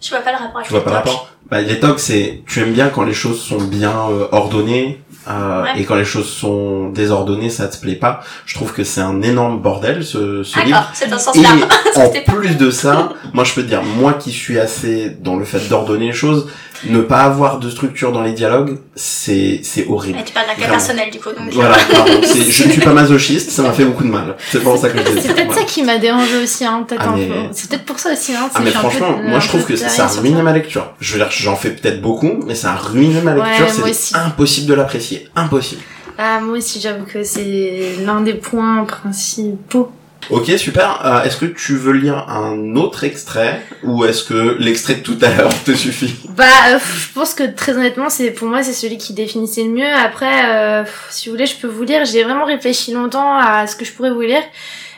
[0.00, 1.30] Je vois pas le rapport avec Tu vois les pas le rapport?
[1.50, 5.62] Bah les tocs c'est tu aimes bien quand les choses sont bien euh, ordonnées euh,
[5.64, 5.80] Ouais.
[5.80, 8.20] et quand les choses sont désordonnées ça te plaît pas.
[8.44, 10.70] Je trouve que c'est un énorme bordel ce, ce livre.
[10.70, 11.66] D'accord, c'est dans ce Et sens-là.
[11.96, 15.44] en plus de ça, moi je peux te dire, moi qui suis assez dans le
[15.44, 16.48] fait d'ordonner les choses,
[16.84, 20.18] ne pas avoir de structure dans les dialogues, c'est c'est horrible.
[20.18, 21.50] Et tu parles d'un cas personnel du coup, donc.
[21.52, 24.36] Voilà, pardon, je ne suis pas masochiste, ça m'a fait beaucoup de mal.
[24.50, 27.02] C'est pour ça que je dis C'est peut-être ça qui m'a dérangé aussi, hein, peut-être
[27.06, 27.48] Ah, mais-.
[27.52, 28.50] C'est peut-être pour ça aussi, hein.
[28.54, 30.92] Ah mais franchement, moi je trouve que ça derrière a sur ruiné ma lecture.
[31.00, 34.66] Je veux dire, j'en fais peut-être beaucoup, mais ça a ruiné ma lecture, c'est impossible
[34.68, 35.82] de l'apprécier, impossible.
[36.18, 39.92] Ah, moi aussi, j'avoue que c'est l'un des points principaux.
[40.28, 41.04] Ok, super.
[41.04, 45.18] Euh, est-ce que tu veux lire un autre extrait ou est-ce que l'extrait de tout
[45.22, 46.16] à l'heure te suffit?
[46.30, 49.70] Bah, euh, je pense que très honnêtement, c'est pour moi c'est celui qui définissait le
[49.70, 49.94] mieux.
[49.94, 52.04] Après, euh, si vous voulez, je peux vous lire.
[52.04, 54.42] J'ai vraiment réfléchi longtemps à ce que je pourrais vous lire,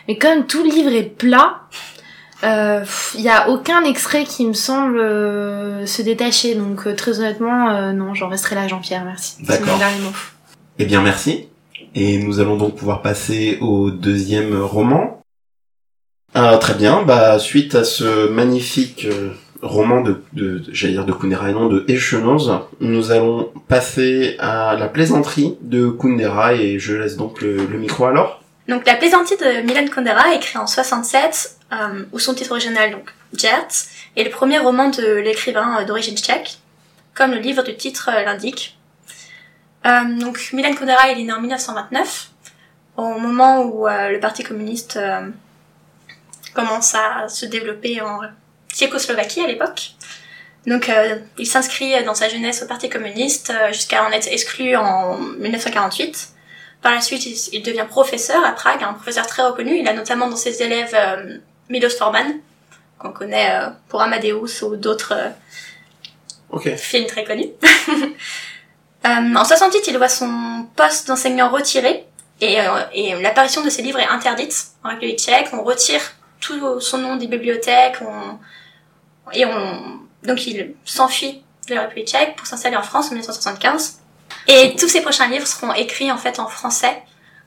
[0.07, 1.61] mais comme tout le livre est plat,
[2.43, 6.55] il y a aucun extrait qui me semble euh, se détacher.
[6.55, 9.05] Donc euh, très honnêtement, euh, non, j'en resterai là, Jean-Pierre.
[9.05, 9.37] Merci.
[9.39, 9.69] C'est D'accord.
[9.75, 10.13] mon dernier mot.
[10.79, 11.49] Eh bien, merci.
[11.95, 15.23] Et nous allons donc pouvoir passer au deuxième roman.
[16.35, 17.03] Ah, très bien.
[17.03, 19.31] Bah, suite à ce magnifique euh,
[19.63, 24.37] roman de, de, de- j'allais dire de Kundera et non de Echenoz, nous allons passer
[24.39, 28.43] à la plaisanterie de Kundera et je laisse donc le, le micro alors.
[28.69, 33.13] Donc La plaisanterie de Milan Kundera, écrit en 67, euh, où son titre original, donc
[33.35, 33.69] Gert,
[34.17, 36.59] est le premier roman de l'écrivain euh, d'origine tchèque,
[37.19, 38.79] comme le livre du titre euh, l'indique.
[39.85, 42.31] Euh, donc Milan Kundera, il est né en 1929,
[42.97, 44.99] au moment où euh, le Parti communiste
[46.55, 48.21] commence à se développer en
[48.73, 49.93] Tchécoslovaquie à l'époque.
[50.67, 50.91] Donc
[51.39, 56.31] il s'inscrit dans sa jeunesse au Parti communiste jusqu'à en être exclu en 1948.
[56.83, 59.79] Par la suite, il, devient professeur à Prague, un professeur très reconnu.
[59.79, 60.97] Il a notamment dans ses élèves
[61.69, 62.41] Milos Forman,
[62.99, 67.51] qu'on connaît euh, pour Amadeus ou d'autres euh, films très connus.
[69.07, 72.05] Euh, en 68, il voit son poste d'enseignant retiré
[72.41, 72.59] et,
[72.93, 75.47] et l'apparition de ses livres est interdite en République tchèque.
[75.53, 76.01] On retire
[76.41, 78.39] tout son nom des bibliothèques on,
[79.33, 84.01] et on donc il s'enfuit de la République tchèque pour s'installer en France en 1975.
[84.49, 87.01] Et tous ses prochains livres seront écrits en fait en français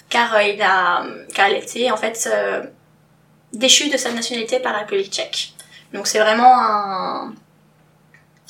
[0.10, 1.04] car il a
[1.34, 2.64] car il été en fait euh,
[3.54, 5.54] déchu de sa nationalité par la République tchèque.
[5.94, 7.34] Donc c'est vraiment un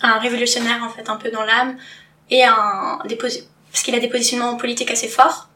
[0.04, 1.78] un révolutionnaire en fait un peu dans l'âme
[2.30, 3.00] et un
[3.72, 5.48] parce qu'il a des positionnements politiques assez forts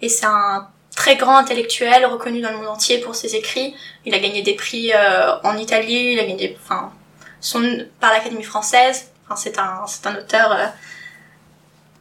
[0.00, 3.74] et c'est un très grand intellectuel reconnu dans le monde entier pour ses écrits.
[4.04, 6.92] Il a gagné des prix euh, en Italie, il a gagné des, enfin
[7.40, 9.10] son par l'Académie française.
[9.24, 10.66] Enfin c'est un c'est un auteur euh,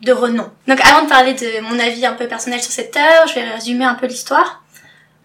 [0.01, 0.49] de renom.
[0.67, 3.49] Donc avant de parler de mon avis un peu personnel sur cette œuvre, je vais
[3.49, 4.63] résumer un peu l'histoire.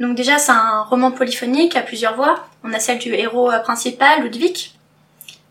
[0.00, 2.46] Donc déjà c'est un roman polyphonique à plusieurs voix.
[2.64, 4.72] On a celle du héros euh, principal Ludwig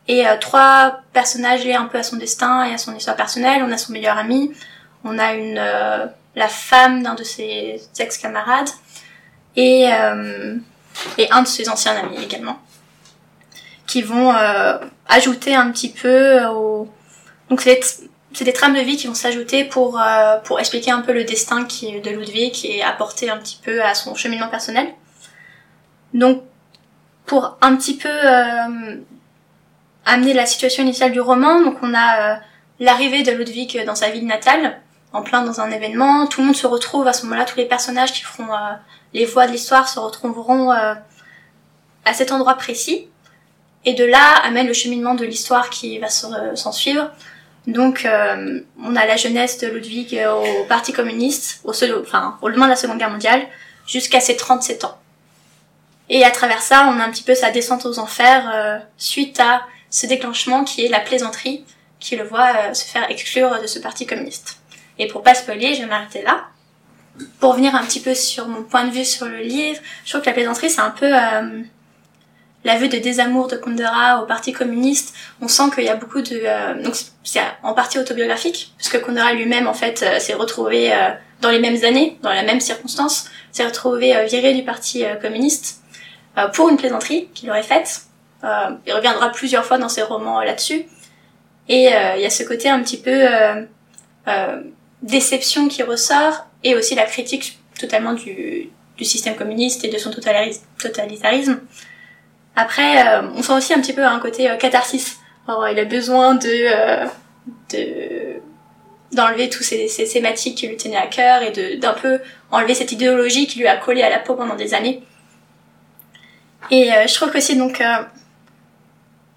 [0.07, 3.62] et euh, trois personnages liés un peu à son destin et à son histoire personnelle.
[3.63, 4.51] On a son meilleur ami,
[5.03, 8.69] on a une euh, la femme d'un de ses ex-camarades
[9.55, 9.89] et
[11.17, 12.59] et un de ses anciens amis également
[13.88, 14.33] qui vont
[15.07, 16.88] ajouter un petit peu au
[17.49, 17.79] donc c'est
[18.33, 21.23] c'est des trames de vie qui vont s'ajouter pour euh, pour expliquer un peu le
[21.23, 24.87] destin qui de Ludwig et apporter un petit peu à son cheminement personnel.
[26.13, 26.43] Donc
[27.25, 28.95] pour un petit peu euh,
[30.05, 32.35] amener la situation initiale du roman, donc on a euh,
[32.79, 34.79] l'arrivée de Ludwig dans sa ville natale,
[35.13, 37.65] en plein dans un événement, tout le monde se retrouve à ce moment-là, tous les
[37.65, 38.47] personnages qui feront
[39.13, 43.07] les voix de l'histoire se retrouveront à cet endroit précis.
[43.85, 47.09] Et de là amène le cheminement de l'histoire qui va se- s'en suivre.
[47.67, 52.65] Donc, euh, on a la jeunesse de Ludwig au Parti communiste, au, enfin, au lendemain
[52.65, 53.48] de la Seconde Guerre mondiale,
[53.86, 54.98] jusqu'à ses 37 ans.
[56.10, 59.39] Et à travers ça, on a un petit peu sa descente aux enfers euh, suite
[59.39, 61.65] à ce déclenchement qui est la plaisanterie
[62.00, 64.60] qui le voit euh, se faire exclure de ce Parti communiste.
[64.98, 66.48] Et pour pas spoiler, je vais m'arrêter là.
[67.39, 70.22] Pour venir un petit peu sur mon point de vue sur le livre, je trouve
[70.22, 71.62] que la plaisanterie, c'est un peu euh,
[72.63, 75.15] l'aveu de désamour de Kundera au Parti communiste.
[75.41, 76.41] On sent qu'il y a beaucoup de...
[76.43, 81.10] euh, donc c'est en partie autobiographique, puisque Kundera lui-même, en fait, euh, s'est retrouvé euh,
[81.41, 85.82] dans les mêmes années, dans les mêmes circonstances, s'est retrouvé euh, viré du Parti communiste
[86.54, 88.04] pour une plaisanterie qu'il aurait faite.
[88.43, 90.86] Il reviendra plusieurs fois dans ses romans là-dessus.
[91.67, 93.28] Et il y a ce côté un petit peu
[95.02, 98.69] déception qui ressort, et aussi la critique totalement du,
[99.02, 101.60] système communiste et de son totalitarisme.
[102.60, 105.19] Après, euh, on sent aussi un petit peu un côté euh, catharsis.
[105.48, 107.06] Alors, il a besoin de euh,
[107.72, 108.41] de
[109.13, 112.19] d'enlever tous ces, ces thématiques qui lui tenaient à cœur et de d'un peu
[112.52, 115.02] enlever cette idéologie qui lui a collé à la peau pendant des années.
[116.69, 117.82] Et euh, je trouve qu'aussi donc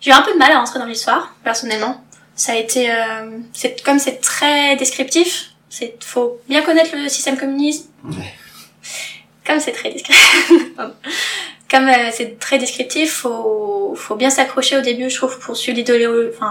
[0.00, 2.02] j'ai eu un peu de mal à rentrer dans l'histoire personnellement.
[2.34, 2.92] Ça a été
[3.52, 5.52] c'est comme c'est très descriptif.
[5.70, 7.88] C'est faut bien connaître le système communiste.
[8.04, 8.34] Ouais.
[9.46, 10.56] Comme c'est très descriptif.
[11.72, 13.62] Comme euh, c'est très descriptif, faut
[13.94, 15.78] faut bien s'accrocher au début, je trouve, pour suivre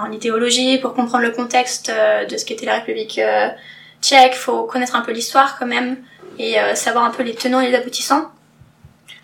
[0.09, 3.49] l'idéologie, pour comprendre le contexte euh, de ce qu'était la République euh,
[4.01, 4.35] tchèque.
[4.35, 5.97] Faut connaître un peu l'histoire quand même
[6.39, 8.31] et euh, savoir un peu les tenants et les aboutissants.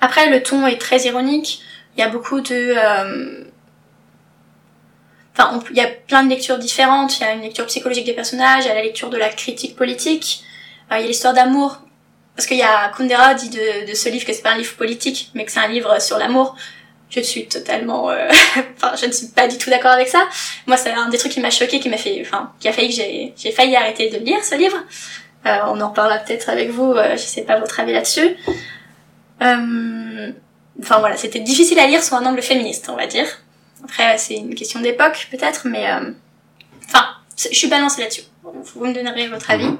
[0.01, 1.61] Après, le ton est très ironique.
[1.95, 2.75] Il y a beaucoup de
[5.39, 7.19] Enfin, il y a plein de lectures différentes.
[7.19, 9.29] Il y a une lecture psychologique des personnages, il y a la lecture de la
[9.29, 10.43] critique politique,
[10.89, 11.79] il y a l'histoire d'amour
[12.37, 14.75] parce qu'il y a Kundera dit de, de ce livre que c'est pas un livre
[14.75, 16.55] politique, mais que c'est un livre sur l'amour.
[17.09, 18.29] Je suis totalement, euh,
[18.77, 20.25] enfin, je ne suis pas du tout d'accord avec ça.
[20.67, 22.89] Moi, c'est un des trucs qui m'a choqué, qui m'a fait, enfin, qui a failli
[22.89, 24.77] que j'ai, j'ai failli arrêter de lire ce livre.
[25.45, 26.91] Euh, on en reparlera peut-être avec vous.
[26.93, 28.37] euh, je sais pas votre avis là-dessus.
[29.41, 30.31] Euh,
[30.79, 33.25] Enfin voilà, c'était difficile à lire sous un angle féministe, on va dire.
[33.83, 36.11] Après, c'est une question d'époque peut-être, mais euh,
[36.85, 38.21] enfin, je suis balancée là-dessus.
[38.43, 39.71] Vous me donnerez votre avis.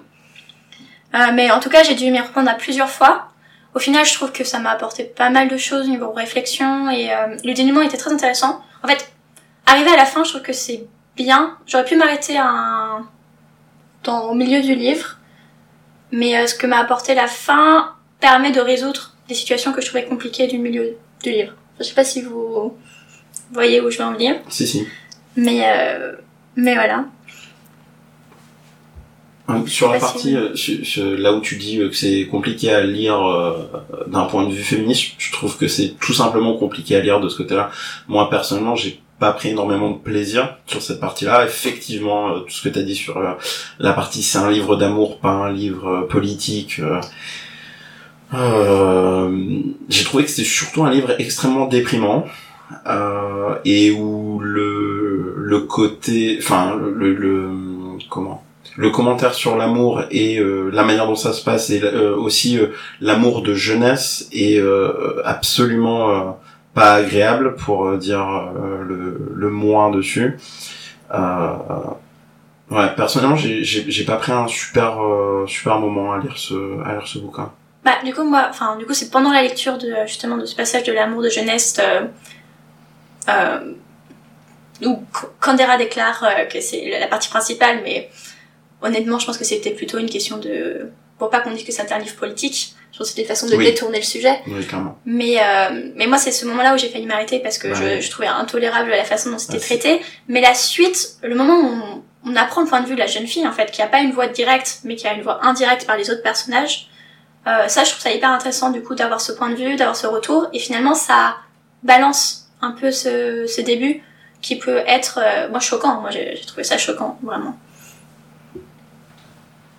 [1.16, 3.30] Euh, mais en tout cas, j'ai dû m'y reprendre à plusieurs fois.
[3.74, 6.90] Au final, je trouve que ça m'a apporté pas mal de choses au niveau réflexion
[6.90, 8.62] et euh, le dénouement était très intéressant.
[8.84, 9.12] En fait,
[9.66, 11.58] arrivé à la fin, je trouve que c'est bien.
[11.66, 13.08] J'aurais pu m'arrêter à un...
[14.04, 15.18] dans au milieu du livre,
[16.12, 19.88] mais euh, ce que m'a apporté la fin permet de résoudre des situations que je
[19.88, 21.54] trouvais compliquées du milieu du livre.
[21.80, 22.76] Je sais pas si vous
[23.52, 24.88] voyez où je veux en venir, Si, si.
[25.36, 26.14] mais euh,
[26.56, 27.06] mais voilà.
[29.68, 33.54] Sur la partie, euh, là où tu dis euh, que c'est compliqué à lire euh,
[34.08, 37.30] d'un point de vue féministe, je trouve que c'est tout simplement compliqué à lire de
[37.30, 37.70] ce côté-là.
[38.10, 41.46] Moi, personnellement, j'ai pas pris énormément de plaisir sur cette partie-là.
[41.46, 43.32] Effectivement, euh, tout ce que tu as dit sur euh,
[43.80, 46.82] la partie c'est un livre d'amour, pas un livre politique.
[48.34, 52.26] j'ai trouvé que c'était surtout un livre extrêmement déprimant
[53.64, 57.50] et où le le côté, enfin le, le, le-
[58.10, 58.44] comment
[58.78, 62.60] le commentaire sur l'amour et euh, la manière dont ça se passe et euh, aussi
[62.60, 62.68] euh,
[63.02, 64.62] l'amour de jeunesse est
[65.26, 66.40] absolument
[66.74, 68.52] pas agréable pour dire
[68.88, 70.38] le, le moins dessus.
[72.70, 75.00] Ouais, personnellement, j'ai pas pris un super
[75.48, 77.52] super moment à lire ce à lire ce bouquin.
[77.84, 80.56] Bah, du coup, moi, enfin, du coup, c'est pendant la lecture de, justement, de ce
[80.56, 81.80] passage de l'amour de jeunesse,
[84.86, 85.04] où
[85.40, 88.10] Kandera déclare que c'est la partie principale, mais
[88.82, 91.92] honnêtement, je pense que c'était plutôt une question de, pour pas qu'on dise que c'est
[91.92, 93.66] un livre politique, je pense que c'était une façon de Oui.
[93.66, 94.40] détourner le sujet.
[94.48, 94.98] Oui, clairement.
[95.06, 98.00] Mais, euh, mais moi, c'est ce moment-là où j'ai failli m'arrêter parce que Ouais.
[98.00, 100.02] je, je trouvais intolérable la façon dont c'était c'est- traité.
[100.28, 101.66] Mais la suite, le moment où
[102.26, 103.88] on, on apprend le point de vue de la jeune fille, en fait, qui a
[103.88, 106.90] pas une voix directe, mais qui a une voix indirecte par les autres personnages,
[107.48, 109.96] euh, ça, je trouve ça hyper intéressant, du coup, d'avoir ce point de vue, d'avoir
[109.96, 110.48] ce retour.
[110.54, 111.38] Et finalement, ça
[111.84, 114.02] balance un peu ce, ce début
[114.42, 116.02] qui peut être, euh, moi, choquant.
[116.02, 117.58] Moi, j'ai trouvé ça choquant, vraiment.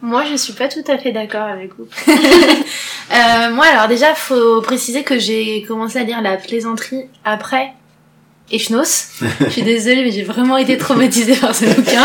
[0.00, 1.86] Moi, je suis pas tout à fait d'accord avec vous.
[3.10, 7.72] Euh, moi, alors déjà, faut préciser que j'ai commencé à lire la plaisanterie après
[8.52, 8.82] Echnos.
[9.40, 12.04] je suis désolée, mais j'ai vraiment été traumatisée par ce bouquin.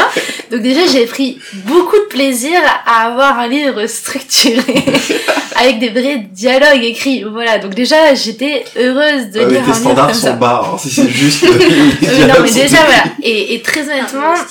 [0.50, 4.86] Donc déjà, j'ai pris beaucoup de plaisir à avoir un livre structuré
[5.58, 7.24] avec des vrais dialogues écrits.
[7.30, 7.58] Voilà.
[7.60, 10.34] Donc déjà, j'étais heureuse de mais lire tes un livre standards comme sont ça.
[10.34, 10.70] bas.
[10.74, 11.44] hein, si c'est juste.
[11.44, 13.04] Euh, non, mais déjà, voilà.
[13.22, 14.46] Et, et très honnêtement, Ah,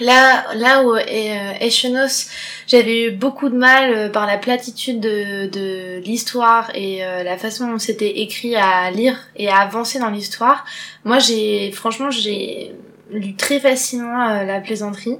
[0.00, 2.28] Là, là où euh, Echenos,
[2.66, 7.36] j'avais eu beaucoup de mal euh, par la platitude de, de l'histoire et euh, la
[7.36, 10.64] façon dont c'était écrit à lire et à avancer dans l'histoire.
[11.04, 12.72] Moi, j'ai, franchement, j'ai
[13.10, 15.18] lu très facilement euh, la plaisanterie.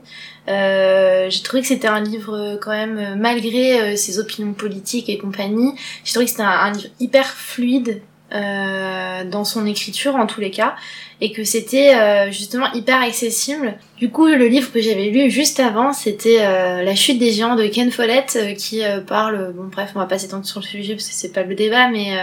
[0.49, 5.75] Euh, j'ai trouvé que c'était un livre quand même, malgré ses opinions politiques et compagnie,
[6.05, 8.01] j'ai trouvé que c'était un, un livre hyper fluide
[8.33, 10.77] dans son écriture en tous les cas
[11.23, 13.75] et que c'était euh, justement hyper accessible.
[13.99, 17.57] Du coup, le livre que j'avais lu juste avant, c'était euh, La chute des géants
[17.57, 20.95] de Ken Follett, euh, qui parle, bon bref, on va pas s'étendre sur le sujet
[20.95, 22.17] parce que c'est pas le débat, mais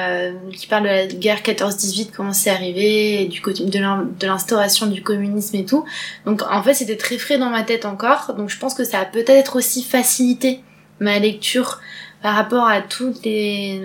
[0.54, 5.86] qui parle de la guerre 14-18, comment c'est arrivé, de l'instauration du communisme et tout.
[6.26, 9.00] Donc en fait, c'était très frais dans ma tête encore, donc je pense que ça
[9.00, 10.62] a peut-être aussi facilité
[11.00, 11.80] ma lecture
[12.22, 13.80] par rapport à toutes les,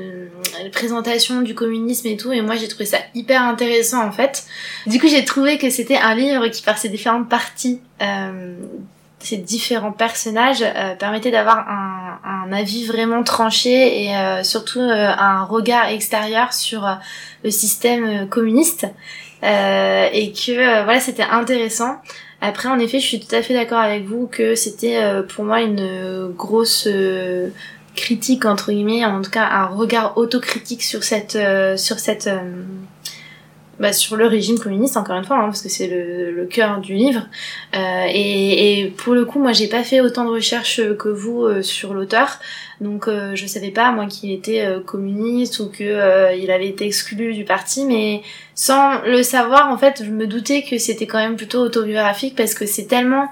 [0.62, 4.44] les présentations du communisme et tout, et moi j'ai trouvé ça hyper intéressant en fait.
[4.86, 8.54] Du coup, j'ai trouvé que c'était un livre qui, par ses différentes parties, euh,
[9.44, 15.44] différents personnages, euh, permettait d'avoir un, un avis vraiment tranché et euh, surtout euh, un
[15.44, 16.94] regard extérieur sur euh,
[17.44, 18.86] le système euh, communiste.
[19.44, 21.96] Euh, et que voilà, c'était intéressant.
[22.40, 25.60] Après, en effet, je suis tout à fait d'accord avec vous que c'était pour moi
[25.60, 26.88] une grosse
[27.94, 32.62] critique entre guillemets, en tout cas un regard autocritique sur cette euh, sur cette euh,
[33.80, 36.80] bah, sur le régime communiste encore une fois hein, parce que c'est le, le cœur
[36.80, 37.22] du livre.
[37.74, 41.42] Euh, et, et pour le coup moi j'ai pas fait autant de recherches que vous
[41.44, 42.38] euh, sur l'auteur.
[42.80, 46.68] Donc euh, je savais pas moi qu'il était euh, communiste ou que euh, il avait
[46.68, 47.84] été exclu du parti.
[47.84, 48.22] Mais
[48.54, 52.54] sans le savoir en fait je me doutais que c'était quand même plutôt autobiographique parce
[52.54, 53.28] que c'est tellement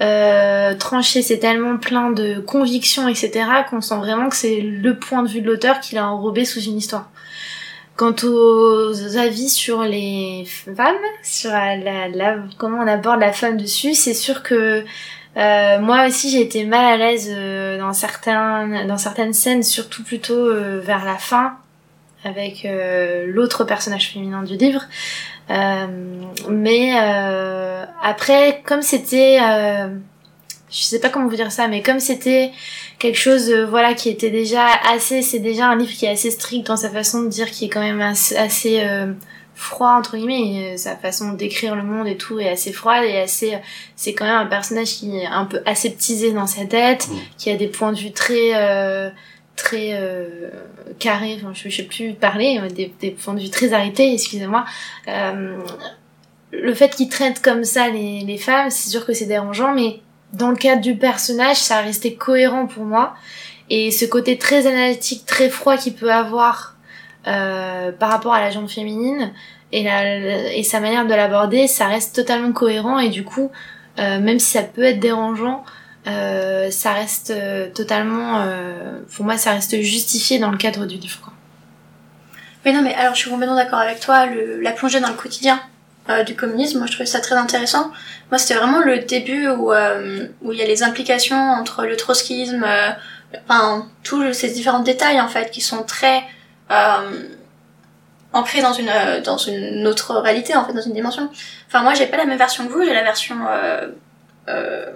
[0.00, 3.30] euh, tranché, c'est tellement plein de convictions, etc.,
[3.70, 6.60] qu'on sent vraiment que c'est le point de vue de l'auteur qu'il a enrobé sous
[6.60, 7.10] une histoire.
[7.96, 10.44] Quant aux avis sur les
[10.76, 14.84] femmes, sur la, la- comment on aborde la femme dessus, c'est sûr que
[15.36, 20.04] Euh, moi aussi, j'ai été mal à l'aise euh, dans certains, dans certaines scènes, surtout
[20.04, 21.56] plutôt euh, vers la fin,
[22.24, 24.82] avec euh, l'autre personnage féminin du livre.
[25.50, 25.86] Euh,
[26.48, 29.88] mais euh, après, comme c'était, euh,
[30.70, 32.50] je sais pas comment vous dire ça, mais comme c'était
[32.98, 36.30] quelque chose, euh, voilà, qui était déjà assez, c'est déjà un livre qui est assez
[36.30, 39.12] strict dans sa façon de dire, qui est quand même assez, assez euh,
[39.54, 43.56] froid entre guillemets, sa façon décrire le monde et tout est assez froide et assez,
[43.94, 47.16] c'est quand même un personnage qui est un peu aseptisé dans sa tête, Mm.
[47.38, 49.10] qui a des points de vue très euh,
[49.56, 50.50] très euh,
[50.98, 54.64] carrés, enfin, je, je sais plus parler, des, points de vue très arrêtés, excusez-moi.
[55.08, 55.58] Euh,
[56.52, 60.00] le fait qu'il traite comme ça les, femmes, c'est sûr que c'est dérangeant, mais
[60.32, 63.14] dans le cadre du personnage, ça restait cohérent pour moi.
[63.70, 66.76] Et ce côté très analytique, très froid qu'il peut avoir
[67.26, 69.32] euh, par rapport à la jambe féminine
[69.72, 73.50] et, sa manière de l'aborder, ça reste totalement cohérent et du coup,
[73.96, 75.64] même si ça peut être dérangeant,
[76.06, 80.96] euh, ça reste euh, totalement, euh, pour moi, ça reste justifié dans le cadre du
[80.96, 81.20] livre.
[81.22, 81.32] Quoi.
[82.64, 85.60] Mais non, mais alors je suis complètement d'accord avec toi, la plongée dans le quotidien
[86.26, 87.90] du communisme, moi je trouvais ça très intéressant.
[88.30, 92.66] Moi c'était vraiment le début où où il y a les implications entre le trotskisme,
[93.48, 96.24] enfin tous ces différents détails en fait qui sont très
[98.34, 98.92] ancrés dans une
[99.24, 101.30] dans une autre réalité en fait, dans une dimension.
[101.68, 103.36] Enfin moi j'ai pas la même version que vous, j'ai la version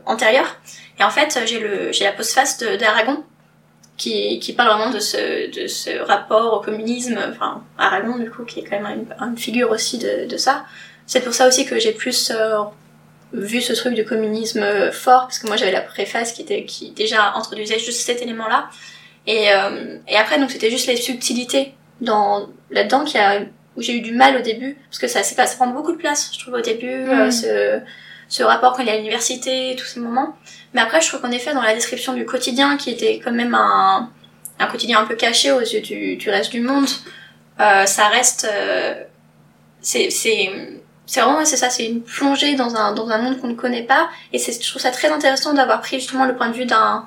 [0.06, 0.56] antérieure.
[0.98, 3.24] Et en fait j'ai le j'ai la postface d'Aragon
[3.96, 8.44] qui, qui parle vraiment de ce, de ce rapport au communisme, enfin Aragon du coup,
[8.44, 10.64] qui est quand même une, une figure aussi de, de ça.
[11.06, 12.58] C'est pour ça aussi que j'ai plus euh,
[13.32, 16.64] vu ce truc de communisme euh, fort, parce que moi j'avais la préface qui, était,
[16.64, 18.68] qui déjà introduisait juste cet élément-là.
[19.26, 23.40] Et, euh, et après, donc c'était juste les subtilités dans là-dedans qui a,
[23.76, 25.92] où j'ai eu du mal au début, parce que ça, c'est pas, ça prend beaucoup
[25.92, 27.30] de place, je trouve, au début, euh, Mm.
[27.32, 27.80] ce,
[28.28, 30.36] ce rapport quand il est à l'université, tous ces moments.
[30.74, 33.54] Mais après, je trouve qu'en effet, dans la description du quotidien, qui était quand même
[33.54, 34.10] un,
[34.58, 36.88] un quotidien un peu caché aux yeux du, reste du monde,
[37.60, 38.46] euh, ça reste.
[38.52, 38.94] euh,
[39.80, 43.84] c'est vraiment c'est ça, c'est une plongée dans un dans un monde qu'on ne connaît
[43.84, 44.10] pas.
[44.32, 47.06] Et je trouve ça très intéressant d'avoir pris justement le point de vue d'un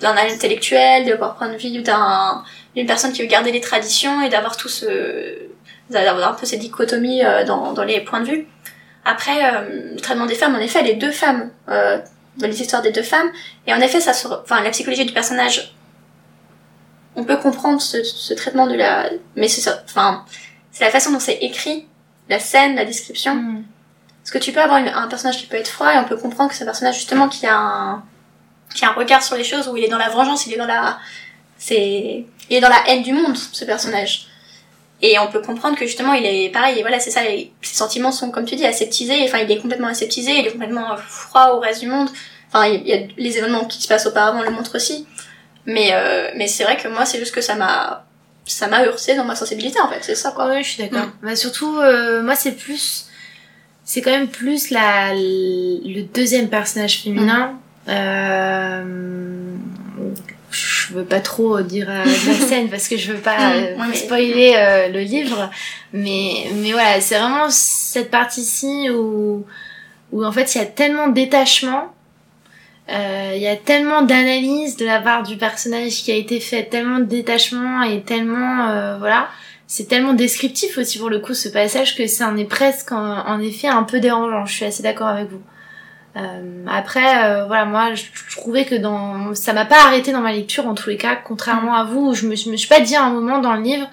[0.00, 2.42] d'un intellectuel, d'avoir le point de vue d'un
[2.74, 4.86] d'une personne qui veut garder les traditions et d'avoir tout ce
[5.90, 8.46] d'avoir un peu cette dichotomie euh, dans dans les points de vue.
[9.12, 11.98] Après, euh, le traitement des femmes, en effet, les deux femmes, euh,
[12.36, 13.30] dans les histoires des deux femmes,
[13.66, 15.74] et en effet, ça se, re- enfin, la psychologie du personnage,
[17.16, 20.24] on peut comprendre ce, ce traitement de la, mais c'est enfin,
[20.70, 21.86] c'est la façon dont c'est écrit,
[22.28, 23.34] la scène, la description.
[23.34, 23.64] Mm.
[24.22, 26.18] Parce que tu peux avoir une- un personnage qui peut être froid et on peut
[26.18, 28.04] comprendre que c'est un personnage justement qui a un,
[28.74, 30.58] qui a un regard sur les choses où il est dans la vengeance, il est
[30.58, 30.98] dans la,
[31.56, 34.28] c'est, il est dans la haine du monde, ce personnage.
[35.00, 38.10] Et on peut comprendre que justement il est pareil, et voilà, c'est ça, ses sentiments
[38.10, 41.52] sont, comme tu dis, aseptisés, enfin il est complètement aseptisé, il est complètement euh, froid
[41.54, 42.08] au reste du monde.
[42.48, 45.06] Enfin, il y a les événements qui se passent auparavant le montrent aussi.
[45.66, 48.06] Mais, euh, mais c'est vrai que moi, c'est juste que ça m'a,
[48.46, 50.48] ça m'a heurté dans ma sensibilité, en fait, c'est ça, quoi.
[50.48, 51.06] Ouais, je suis d'accord.
[51.06, 51.12] Mm.
[51.22, 53.06] Bah, surtout, euh, moi, c'est plus.
[53.84, 57.58] C'est quand même plus la, le deuxième personnage féminin.
[57.88, 58.82] Euh,
[60.50, 63.76] je veux pas trop dire euh, de la scène parce que je veux pas euh,
[63.76, 65.50] ouais, spoiler euh, le livre.
[65.92, 69.44] Mais, mais voilà, c'est vraiment cette partie-ci où,
[70.12, 71.92] où en fait il y a tellement de détachement.
[72.90, 76.64] euh, Il y a tellement d'analyse de la part du personnage qui a été fait,
[76.64, 79.28] tellement de détachement et tellement euh, voilà,
[79.66, 83.26] c'est tellement descriptif aussi pour le coup ce passage que ça en est presque en,
[83.26, 84.46] en effet un peu dérangeant.
[84.46, 85.42] Je suis assez d'accord avec vous.
[86.18, 90.20] Euh, après, euh, voilà, moi, je, je trouvais que dans, ça m'a pas arrêté dans
[90.20, 92.68] ma lecture en tous les cas, contrairement à vous, où je me, je me suis
[92.68, 93.86] pas dit à un moment dans le livre,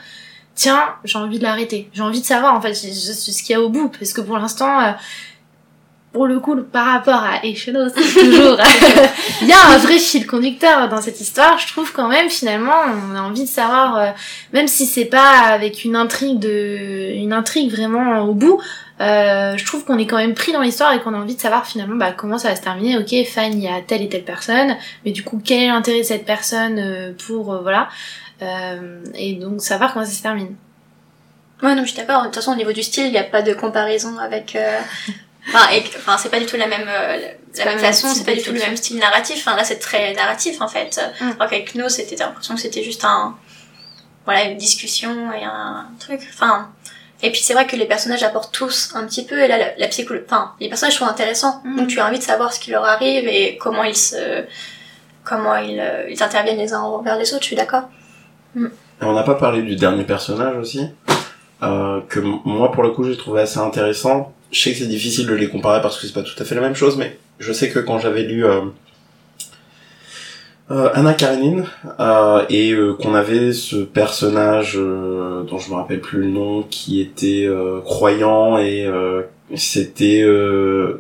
[0.56, 3.62] tiens, j'ai envie de l'arrêter, j'ai envie de savoir en fait ce qu'il y a
[3.62, 4.92] au bout, parce que pour l'instant, euh,
[6.14, 8.58] pour le coup, par rapport à Echenos, c'est toujours,
[9.42, 11.60] il y a un vrai fil conducteur dans cette histoire.
[11.60, 12.72] Je trouve quand même finalement,
[13.12, 14.08] on a envie de savoir, euh,
[14.54, 18.62] même si c'est pas avec une intrigue de, une intrigue vraiment au bout.
[19.02, 21.42] Euh, je trouve qu'on est quand même pris dans l'histoire et qu'on a envie de
[21.42, 22.98] savoir finalement bah, comment ça va se terminer.
[22.98, 26.00] Ok, Fan, il y a telle et telle personne, mais du coup, quel est l'intérêt
[26.00, 27.90] de cette personne euh, pour euh, voilà,
[28.42, 30.56] euh, et donc savoir comment ça se termine.
[31.62, 32.22] Ouais, non, je suis d'accord.
[32.22, 34.56] De toute façon, au niveau du style, il n'y a pas de comparaison avec.
[34.56, 34.80] euh,
[35.48, 37.18] Enfin, enfin, c'est pas du tout la même, euh,
[37.58, 39.38] la- même façon, c'est pas du tout le même style narratif.
[39.46, 41.00] Enfin, là, c'est très narratif en fait.
[41.22, 41.24] Mm.
[41.38, 43.36] Alors qu'avec No, c'était l'impression que c'était juste un,
[44.26, 46.22] voilà, une discussion et un truc.
[46.34, 46.72] Enfin,
[47.22, 49.40] et puis c'est vrai que les personnages apportent tous un petit peu.
[49.40, 51.62] Et là, la, la psychologie, enfin, les personnages sont intéressants.
[51.64, 51.78] Mm.
[51.78, 54.44] Donc tu as envie de savoir ce qui leur arrive et comment ils se,
[55.24, 57.44] comment ils, euh, ils interviennent les uns envers les autres.
[57.44, 57.84] Je suis d'accord.
[58.56, 60.88] Et on n'a pas parlé du dernier personnage aussi,
[61.64, 64.34] euh, que moi pour le coup j'ai trouvé assez intéressant.
[64.52, 66.56] Je sais que c'est difficile de les comparer parce que c'est pas tout à fait
[66.56, 68.62] la même chose, mais je sais que quand j'avais lu euh,
[70.72, 71.66] euh, Anna Karenine
[72.00, 77.02] euh, et euh, qu'on avait ce personnage dont je me rappelle plus le nom qui
[77.02, 77.48] était
[77.86, 78.90] croyant et
[79.56, 80.26] c'était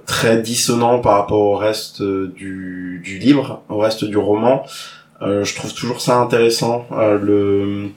[0.05, 4.63] très dissonant par rapport au reste du, du livre, au reste du roman.
[5.21, 7.89] Je trouve toujours ça intéressant le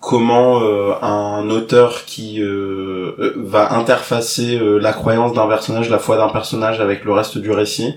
[0.00, 0.60] comment
[1.02, 2.42] un auteur qui
[3.36, 7.94] va interfacer la croyance d'un personnage, la foi d'un personnage avec le reste du récit.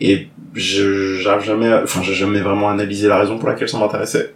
[0.00, 3.78] Et je j'arrive jamais, à- enfin j'ai jamais vraiment analysé la raison pour laquelle ça
[3.78, 4.34] m'intéressait.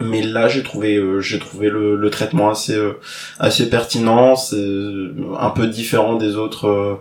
[0.00, 2.94] Mais là j'ai trouvé euh, j'ai trouvé le, le traitement assez euh,
[3.38, 6.94] assez pertinent, c'est euh, un peu différent des autres euh,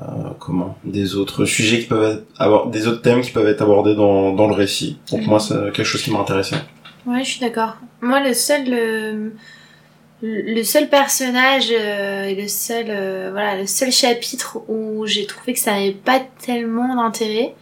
[0.00, 0.02] euh,
[0.38, 3.94] comment des autres sujets qui peuvent être, avoir des autres thèmes qui peuvent être abordés
[3.94, 4.98] dans dans le récit.
[5.10, 6.56] Donc moi c'est quelque chose qui m'a intéressé.
[7.06, 7.76] Ouais, je suis d'accord.
[8.00, 9.28] Moi, le seul, euh,
[10.24, 15.52] le, seul personnage euh, et le seul, euh, voilà, le seul chapitre où j'ai trouvé
[15.52, 17.54] que ça n'avait pas tellement d'intérêt.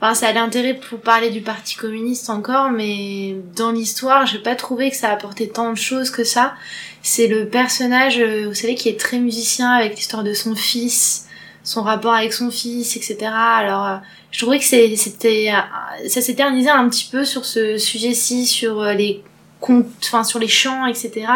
[0.00, 4.54] Enfin, ça a l'intérêt pour parler du Parti communiste encore, mais dans l'histoire, j'ai pas
[4.54, 6.54] trouvé que ça apportait tant de choses que ça.
[7.02, 11.26] C'est le personnage, euh, vous savez, qui est très musicien avec l'histoire de son fils,
[11.62, 13.16] son rapport avec son fils, etc.
[13.32, 13.96] Alors, euh,
[14.30, 19.22] je trouvais que c'était euh, ça s'éternisait un petit peu sur ce sujet-ci sur les
[19.62, 21.26] enfin sur les chants etc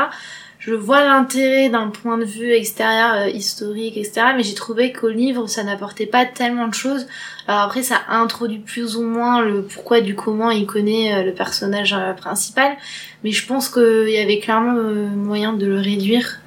[0.58, 5.08] je vois l'intérêt d'un point de vue extérieur euh, historique etc mais j'ai trouvé qu'au
[5.08, 7.06] livre ça n'apportait pas tellement de choses
[7.46, 11.32] alors après ça introduit plus ou moins le pourquoi du comment il connaît euh, le
[11.32, 12.76] personnage euh, principal
[13.22, 14.74] mais je pense qu'il y avait clairement
[15.14, 16.40] moyen de le réduire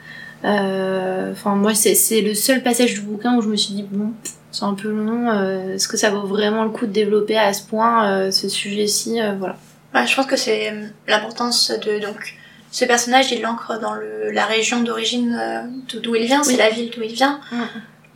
[0.43, 4.11] enfin moi c'est le seul passage du bouquin où je me suis dit bon
[4.53, 5.31] c'est un peu long.
[5.71, 9.55] Est-ce que ça vaut vraiment le coup de développer à ce point ce sujet-ci Voilà.
[9.95, 10.73] Ouais, je pense que c'est
[11.07, 12.35] l'importance de donc
[12.71, 15.61] ce personnage, il l'ancre dans le, la région d'origine euh,
[15.91, 16.57] d'o- d'où il vient, c'est Oui.
[16.57, 17.39] la ville d'où il vient.
[17.51, 17.61] Mm.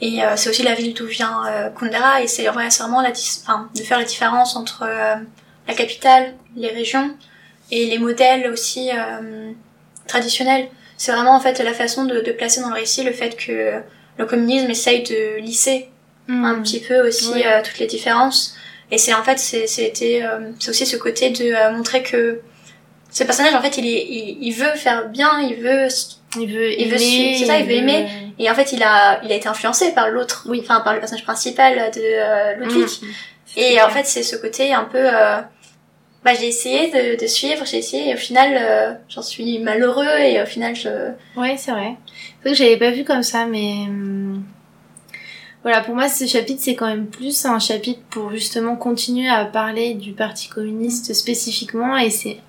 [0.02, 3.12] Et euh, c'est aussi la ville d'où vient euh, Kundera, et c'est ouais, vraiment la
[3.12, 4.86] dis- enfin, de faire la différence entre
[5.68, 7.16] la capitale, les régions,
[7.72, 8.90] et les modèles aussi
[10.08, 10.68] traditionnels.
[10.98, 13.82] C'est vraiment en fait la façon de, de placer dans le récit le fait que
[14.18, 15.90] le communisme essaye de lisser
[16.30, 17.44] un petit peu aussi Oui.
[17.46, 18.56] euh, toutes les différences.
[18.92, 22.40] Et c'est en fait, c'était, euh, c'est aussi ce côté de euh, montrer que
[23.16, 25.88] ce personnage, en fait, il, est, il, il veut faire bien, il veut.
[26.38, 27.36] Il veut Il veut aimer.
[27.40, 28.08] c'est ça, il veut aimer.
[28.38, 30.60] Et en fait, il a, il a été influencé par l'autre, Oui.
[30.62, 32.90] enfin par le personnage principal de euh, Ludwig.
[33.02, 33.06] Mm.
[33.56, 35.00] Et en fait, c'est ce côté un peu.
[35.00, 35.38] Euh,
[36.26, 40.20] bah, j'ai essayé de, de suivre, j'ai essayé, et au final, euh, j'en suis malheureux,
[40.20, 40.90] et au final, je.
[41.40, 41.96] Ouais, c'est vrai.
[42.44, 44.44] C'est que j'avais pas vu comme ça, mais hum,
[45.64, 49.46] voilà, pour moi, ce chapitre, c'est quand même plus un chapitre pour justement continuer à
[49.46, 52.40] parler du Parti communiste spécifiquement, et c'est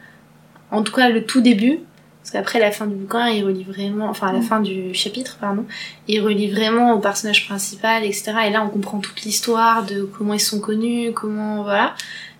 [0.70, 1.80] en tout cas le tout début.
[2.22, 5.36] Parce qu'après la fin du bouquin, il relie vraiment, enfin à la fin du chapitre,
[5.40, 5.64] pardon,
[6.08, 8.32] il relie vraiment au personnage principal, etc.
[8.48, 11.94] Et là, on comprend toute l'histoire de comment ils sont connus, comment, voilà.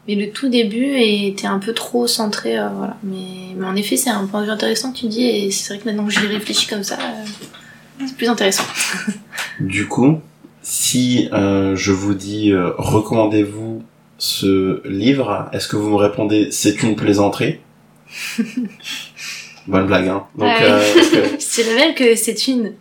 [0.08, 2.96] Mais le tout début était un peu trop centré, euh, voilà.
[3.04, 5.74] Mais, mais en effet, c'est un point de vue intéressant que tu dis, et c'est
[5.74, 8.64] vrai que maintenant que j'y réfléchis comme ça, euh, c'est plus intéressant.
[9.60, 10.20] Du coup,
[10.68, 13.82] si euh, je vous dis euh, recommandez-vous
[14.18, 17.60] ce livre, est-ce que vous me répondez c'est une plaisanterie?
[19.66, 20.26] Bonne blague, hein.
[20.36, 20.56] Donc, Ouais.
[20.62, 22.74] euh, que- Je dirais même que c'est une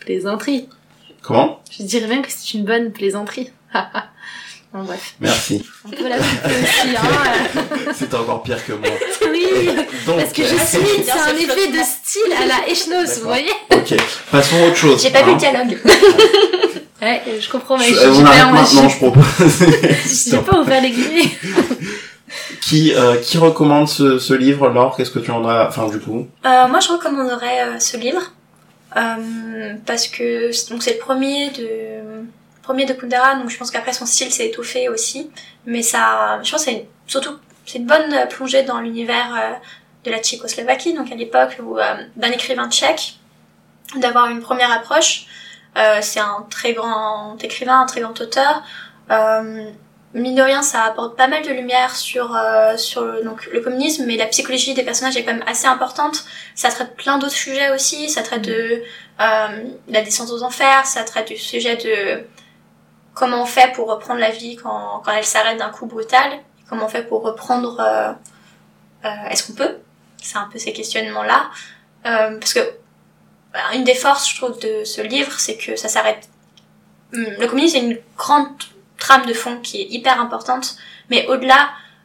[0.00, 0.68] plaisanterie.
[1.22, 1.60] comment?
[1.76, 3.50] Je dirais même que c'est une bonne plaisanterie.
[4.72, 5.14] bon, bref.
[5.20, 5.62] Merci.
[5.84, 7.92] On peut la couper aussi, hein.
[7.94, 8.88] C'était encore pire que moi.
[8.88, 9.26] euh.
[9.30, 9.66] Oui,
[10.06, 13.50] Donc, parce que je suis, c'est un effet de style à la Echnos, vous voyez
[13.70, 13.94] ok,
[14.30, 15.02] passons à autre chose.
[15.02, 15.34] J'ai pas vu hein.
[15.34, 15.78] le dialogue.
[17.02, 19.24] Ouais, je comprends, mais Je- je euh, on pas, arrête en- maintenant, je propose.
[20.04, 20.46] j'ai Stop.
[20.46, 21.30] pas ouvert les guillemets.
[22.60, 26.00] Qui, euh, qui recommande ce, ce livre, Laure Qu'est-ce que tu en as Enfin, du
[26.00, 26.28] coup?
[26.44, 28.22] Euh, moi, je recommanderais euh, ce livre
[29.86, 32.26] parce que c'est le premier de
[32.62, 35.30] premier de Kundera, donc je pense qu'après son style s'est étoffé aussi,
[35.64, 39.58] mais ça, je pense c'est surtout c'est une bonne plongée dans l'univers
[40.04, 41.58] de la Tchécoslovaquie, donc à l'époque
[42.16, 43.14] d'un écrivain tchèque,
[43.96, 45.24] d'avoir une première approche.
[46.02, 48.62] C'est un très grand écrivain, un très grand auteur.
[50.14, 53.60] Mine de rien, ça apporte pas mal de lumière sur euh, sur le, donc le
[53.60, 56.24] communisme, mais la psychologie des personnages est quand même assez importante.
[56.54, 58.10] Ça traite plein d'autres sujets aussi.
[58.10, 58.82] Ça traite de
[59.20, 59.46] euh,
[59.88, 60.84] la descente aux enfers.
[60.84, 62.24] Ça traite du sujet de
[63.14, 66.30] comment on fait pour reprendre la vie quand quand elle s'arrête d'un coup brutal.
[66.68, 69.78] Comment on fait pour reprendre euh, Est-ce qu'on peut?
[70.18, 71.50] C'est un peu ces questionnements là,
[72.04, 72.60] parce que
[73.52, 76.28] bah, une des forces, je trouve, de ce livre, c'est que ça s'arrête.
[77.12, 78.48] Hum, Le communisme, c'est une grande
[79.06, 80.66] trame de fond qui est hyper importante,
[81.10, 81.62] mais au-delà,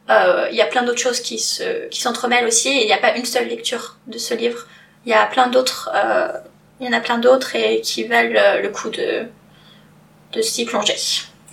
[0.09, 2.97] euh, il y a plein d'autres choses qui se qui s'entremêlent aussi, et il n'y
[3.01, 4.61] a pas une seule lecture de ce livre.
[5.05, 6.31] Il y a plein d'autres, euh,
[6.79, 9.09] il y en a plein d'autres et qui valent euh, le coup de
[10.35, 10.97] de s'y plonger.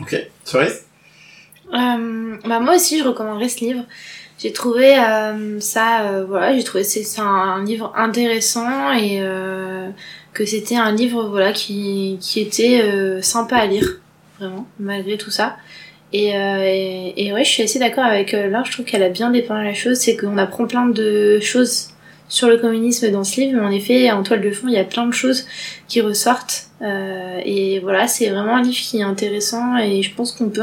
[0.01, 0.13] Ok.
[0.45, 0.77] Cerise?
[1.73, 3.85] Euh, bah moi aussi, je recommanderais ce livre.
[4.41, 9.19] J'ai trouvé euh, ça, euh, voilà, j'ai trouvé c'est c'est un, un livre intéressant et
[9.21, 9.89] euh,
[10.37, 13.89] que c'était un livre voilà qui qui était euh, sympa à lire,
[14.79, 15.57] malgré tout ça.
[16.13, 19.31] Et, euh, ouais, je suis assez d'accord avec euh, Laure, je trouve qu'elle a bien
[19.31, 21.89] dépeint la chose, c'est qu'on apprend plein de choses
[22.29, 24.79] sur le communisme dans ce livre, mais en effet, en toile de fond, il y
[24.79, 25.45] a plein de choses
[25.89, 26.69] qui ressortent.
[26.83, 30.63] Euh, et voilà, c'est vraiment un livre qui est intéressant et je pense qu'on peut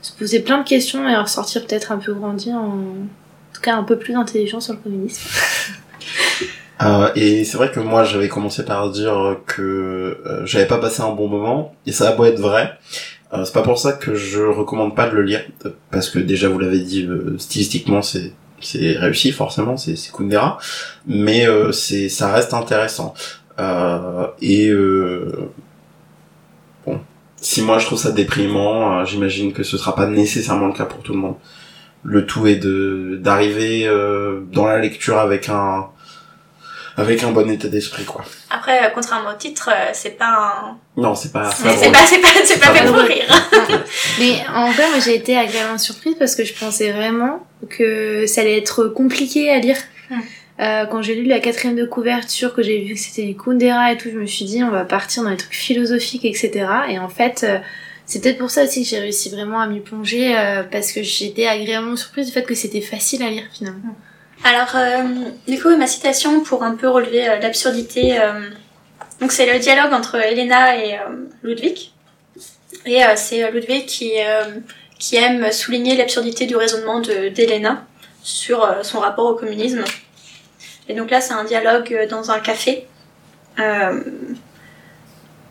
[0.00, 2.78] se poser plein de questions et en ressortir peut-être un peu grandi, en
[3.52, 5.28] tout cas un peu plus intelligent sur le communisme.
[6.82, 11.02] Euh, et c'est vrai que moi j'avais commencé par dire que euh, j'avais pas passé
[11.02, 12.78] un bon moment et ça a beau être vrai.
[13.32, 15.42] Euh, c'est pas pour ça que je recommande pas de le lire
[15.90, 20.58] parce que déjà vous l'avez dit euh, stylistiquement c'est c'est réussi forcément c'est c'est Kundera
[21.06, 23.14] mais c'est ça reste intéressant
[24.42, 24.70] et
[26.84, 27.00] bon
[27.36, 31.02] si moi je trouve ça déprimant j'imagine que ce sera pas nécessairement le cas pour
[31.02, 31.36] tout le monde
[32.02, 33.86] le tout est de d'arriver
[34.52, 35.86] dans la lecture avec un
[36.96, 38.24] avec un bon état d'esprit quoi.
[38.50, 41.00] Après, euh, contrairement au titre, euh, c'est pas un...
[41.00, 43.28] Non, c'est pas C'est pas c'est pas, c'est pas, c'est pas Pas fait pour rire.
[44.18, 48.40] Mais en vrai, moi j'ai été agréablement surprise parce que je pensais vraiment que ça
[48.40, 49.76] allait être compliqué à lire.
[50.10, 50.20] Hmm.
[50.60, 53.92] Euh, quand j'ai lu la quatrième de couverture, que j'ai vu que c'était du Kundera
[53.92, 56.66] et tout, je me suis dit on va partir dans les trucs philosophiques, etc.
[56.90, 57.58] Et en fait, euh,
[58.04, 61.02] c'est peut-être pour ça aussi que j'ai réussi vraiment à m'y plonger euh, parce que
[61.02, 63.96] j'étais agréablement surprise du fait que c'était facile à lire finalement.
[64.44, 65.04] Alors, euh,
[65.46, 68.18] du coup, ma citation pour un peu relever euh, l'absurdité.
[68.18, 68.48] euh,
[69.20, 70.98] donc, c'est le dialogue entre Elena et
[71.42, 71.90] Ludwig.
[72.86, 74.12] Et c'est Ludwig qui,
[74.98, 77.84] qui aime souligner l'absurdité du raisonnement de- d'Elena
[78.22, 79.84] sur son rapport au communisme.
[80.88, 82.86] Et donc là, c'est un dialogue dans un café.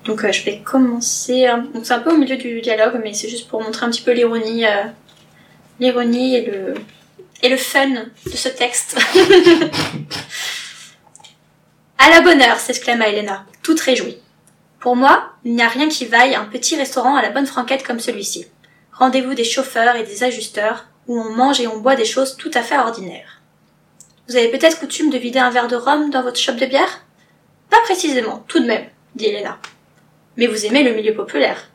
[0.05, 1.45] Donc, je vais commencer.
[1.45, 1.65] hein.
[1.75, 4.01] Donc, c'est un peu au milieu du dialogue, mais c'est juste pour montrer un petit
[4.01, 4.63] peu l'ironie,
[5.79, 6.73] l'ironie et le,
[7.41, 7.89] et le fun
[8.25, 8.97] de ce texte.
[11.97, 14.17] à la bonne heure, s'exclama Helena, toute réjouie.
[14.79, 17.85] Pour moi, il n'y a rien qui vaille un petit restaurant à la bonne franquette
[17.85, 18.47] comme celui-ci.
[18.93, 22.51] Rendez-vous des chauffeurs et des ajusteurs, où on mange et on boit des choses tout
[22.53, 23.41] à fait ordinaires.
[24.27, 27.05] Vous avez peut-être coutume de vider un verre de rhum dans votre chope de bière?
[27.69, 28.85] Pas précisément, tout de même,
[29.15, 29.59] dit Helena.
[30.37, 31.69] Mais vous aimez le milieu populaire.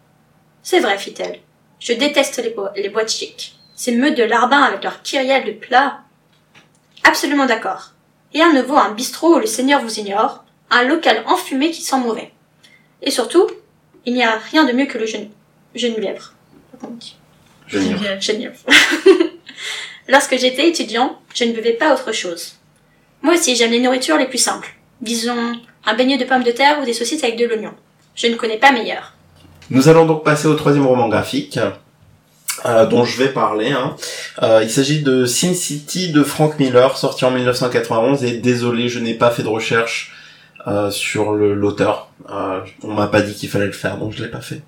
[0.63, 1.41] C'est vrai, fit-elle.
[1.81, 3.59] Je déteste les, les boîtes chics.
[3.75, 6.01] Ces meutes de larbin avec leur kyrielle de plats.
[7.03, 7.93] Absolument d'accord.
[8.33, 11.99] Rien ne vaut un bistrot où le seigneur vous ignore, un local enfumé qui sent
[11.99, 12.33] mauvais.
[13.03, 13.47] Et surtout,
[14.07, 15.07] il n'y a rien de mieux que le.
[15.75, 16.35] Genièvre.
[16.83, 17.17] On dit
[17.67, 18.21] Génial.
[18.21, 18.59] Genièvre.
[20.09, 22.57] Lorsque j'étais étudiant, je ne buvais pas autre chose.
[23.23, 24.75] Moi aussi, j'aime les nourritures les plus simples.
[25.01, 25.55] Disons,
[25.87, 27.73] un beignet de pommes de terre ou des saucisses avec de l'oignon.
[28.15, 29.15] Je ne connais pas meilleur.
[29.71, 31.59] Nous allons donc passer au troisième roman graphique
[32.67, 33.73] euh, dont je vais parler.
[33.73, 33.97] hein.
[34.43, 38.25] Euh, il s'agit de Sin City de Frank Miller, sorti en 1991.
[38.25, 40.13] Et désolé, je n'ai pas fait de recherche
[40.67, 42.09] euh, sur l'auteur.
[42.31, 44.63] Euh, on m'a pas dit qu'il fallait le faire, donc je l'ai pas fait.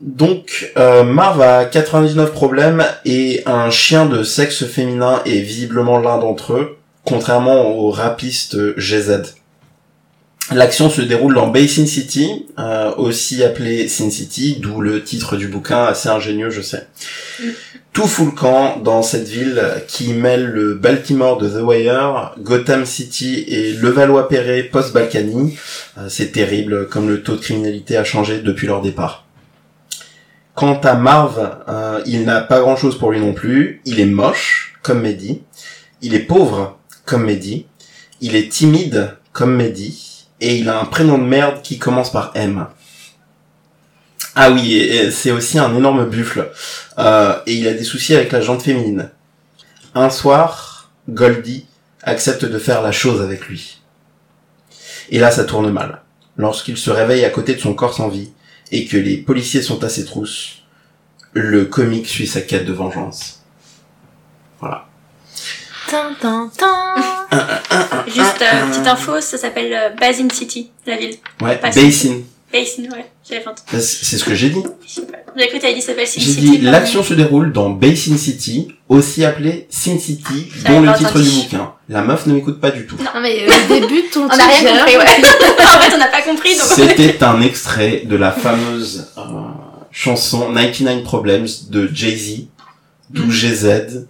[0.00, 6.54] Donc, Marv a 99 problèmes et un chien de sexe féminin est visiblement l'un d'entre
[6.54, 9.37] eux, contrairement au rapiste GZ.
[10.54, 15.46] L'action se déroule dans Basin City, euh, aussi appelé Sin City, d'où le titre du
[15.46, 16.86] bouquin, assez ingénieux, je sais.
[17.92, 22.86] Tout fout le camp dans cette ville qui mêle le Baltimore de The Wire, Gotham
[22.86, 25.58] City et Levallois-Perret post-Balkany.
[25.98, 29.26] Euh, c'est terrible comme le taux de criminalité a changé depuis leur départ.
[30.54, 33.82] Quant à Marv, euh, il n'a pas grand-chose pour lui non plus.
[33.84, 35.42] Il est moche, comme Mehdi.
[36.00, 37.66] Il est pauvre, comme Mehdi.
[38.22, 42.32] Il est timide, comme Mehdi et il a un prénom de merde qui commence par
[42.34, 42.66] M.
[44.34, 46.50] Ah oui, c'est aussi un énorme buffle.
[46.98, 49.10] Euh, et il a des soucis avec la jante féminine.
[49.94, 51.66] Un soir, Goldie
[52.02, 53.80] accepte de faire la chose avec lui.
[55.10, 56.02] Et là, ça tourne mal.
[56.36, 58.30] Lorsqu'il se réveille à côté de son corps sans vie,
[58.70, 60.62] et que les policiers sont à ses trousses,
[61.32, 63.42] le comique suit sa quête de vengeance.
[65.88, 67.16] Tin.
[68.06, 71.14] Juste, euh, petite info, ça s'appelle euh, Basin City, la ville.
[71.42, 72.16] Ouais, Pas Basin.
[72.52, 73.58] Basin, ouais, j'avais truc.
[73.70, 74.62] C'est ce que j'ai dit.
[75.36, 76.40] J'ai cru que t'avais dit ça s'appelle Sin J'ai City.
[76.40, 76.70] dit pardon.
[76.72, 81.28] l'action se déroule dans Basin City, aussi appelé Sin City, dont le titre entendu.
[81.30, 81.72] du bouquin.
[81.90, 82.96] La meuf ne m'écoute pas du tout.
[82.96, 85.02] Non mais euh, au début de ton On n'a rien compris, ouais.
[85.04, 86.64] en fait, on n'a pas compris, donc.
[86.64, 89.22] C'était un extrait de la fameuse euh,
[89.92, 92.46] chanson 99 Problems de Jay-Z,
[93.10, 93.30] d'où Mm.
[93.30, 94.06] GZ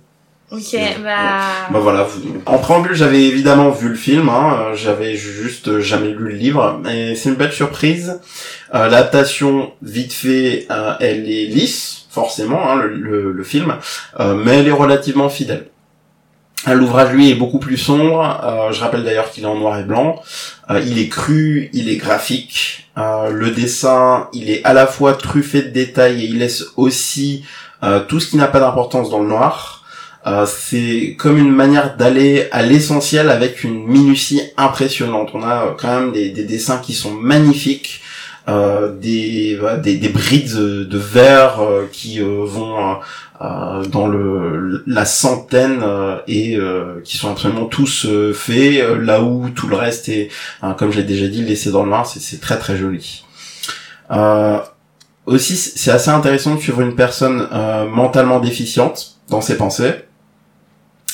[0.50, 1.40] Ok, bah...
[1.70, 2.06] Bah voilà,
[2.46, 6.80] en préambule j'avais évidemment vu le film, hein, j'avais juste euh, jamais lu le livre,
[6.90, 8.18] et c'est une belle surprise.
[8.74, 13.74] Euh, L'adaptation, vite fait, euh, elle est lisse, forcément, hein, le, le- le film,
[14.20, 15.66] euh, mais elle est relativement fidèle.
[16.66, 18.40] Euh, L'ouvrage, lui, est beaucoup plus sombre.
[18.42, 20.20] euh, je rappelle d'ailleurs qu'il est en noir et blanc.
[20.70, 22.88] Euh, il est cru, il est graphique.
[22.96, 27.44] Euh, le dessin, il est à la fois truffé de détails et il laisse aussi
[27.84, 29.77] euh, tout ce qui n'a pas d'importance dans le noir.
[30.26, 35.30] Euh, c'est comme une manière d'aller à l'essentiel avec une minutie impressionnante.
[35.32, 38.02] On a euh, quand même des, des dessins qui sont magnifiques,
[38.48, 42.96] euh, des, des des brides de, verre euh, qui vont
[43.40, 45.84] dans le la centaine
[46.26, 46.58] et
[47.04, 50.28] qui sont absolument tous faits là où tout le reste est,
[50.62, 52.06] hein, comme j'ai déjà dit, laissé dans le noir.
[52.06, 53.24] C'est très très joli.
[55.26, 57.46] Aussi, c'est assez intéressant de suivre une personne
[57.92, 60.07] mentalement déficiente dans ses pensées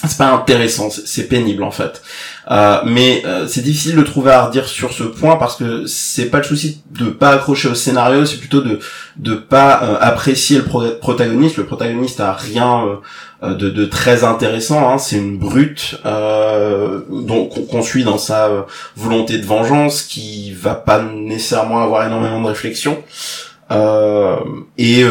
[0.09, 2.03] c'est pas intéressant, c'est- pénible en fait.
[2.51, 6.27] Euh, mais euh, c'est difficile de trouver à redire sur ce point parce que c'est
[6.27, 8.79] pas le souci de pas accrocher au scénario, c'est plutôt de
[9.17, 11.57] de pas euh, apprécier le pro- protagoniste.
[11.57, 12.85] Le protagoniste a rien
[13.43, 14.91] euh, de, de très intéressant.
[14.91, 14.99] Hein.
[14.99, 18.63] C'est une brute euh, dont qu'on suit dans sa euh,
[18.97, 23.03] volonté de vengeance qui va pas nécessairement avoir énormément de réflexion
[24.79, 25.03] et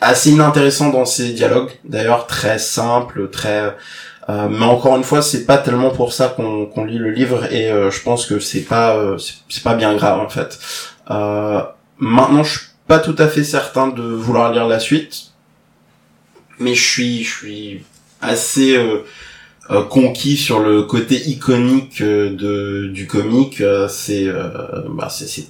[0.00, 1.70] assez inintéressant dans ses dialogues.
[1.84, 3.74] D'ailleurs très simple, très
[4.28, 7.50] euh, mais encore une fois, c'est pas tellement pour ça qu'on qu'on lit le livre
[7.50, 9.16] et euh, je pense que c'est pas euh,
[9.48, 10.58] c'est pas bien grave en fait.
[11.10, 11.62] Euh,
[11.98, 15.32] maintenant, je suis pas tout à fait certain de vouloir lire la suite,
[16.58, 17.84] mais je suis je suis
[18.20, 19.04] assez euh,
[19.70, 23.62] euh, conquis sur le côté iconique de du comique.
[23.88, 24.26] C'est
[24.90, 25.46] bah, c'est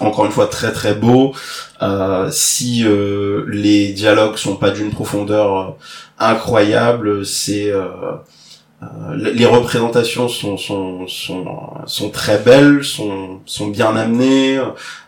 [0.00, 1.34] encore une fois très très beau.
[1.80, 5.70] Euh, si euh, les dialogues sont pas d'une profondeur euh,
[6.18, 7.86] incroyable, c'est euh,
[9.14, 11.44] les représentations sont sont sont
[11.86, 14.60] sont très belles, sont sont bien amenées.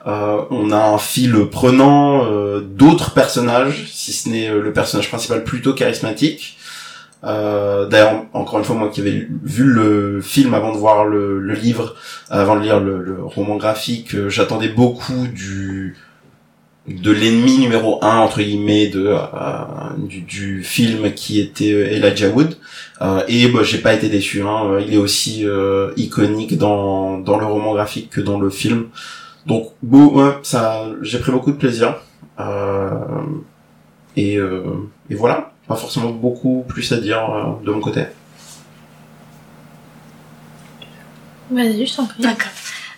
[0.07, 2.25] On a un fil prenant,
[2.63, 6.57] d'autres personnages, si ce n'est le personnage principal plutôt charismatique.
[7.27, 11.39] Euh, D'ailleurs, encore une fois, moi qui avais vu le film avant de voir le,
[11.41, 11.95] le livre,
[12.31, 15.97] avant de lire le, le roman graphique, euh, j'attendais beaucoup du
[16.87, 19.17] de l'ennemi numéro un entre guillemets de euh,
[19.97, 22.59] du, du film qui était euh, Elijah Wood.
[23.29, 24.79] Et bah, j'ai pas été déçu hein.
[24.87, 25.47] Il est aussi
[25.97, 28.87] iconique dans dans le roman graphique que dans le film.
[29.47, 31.97] Donc beau ouais, ça j'ai pris beaucoup de plaisir.
[34.17, 38.05] Et et voilà pas forcément beaucoup plus à dire euh, de mon côté
[41.51, 42.23] Vas-y, je t'en prie.
[42.23, 42.51] D'accord.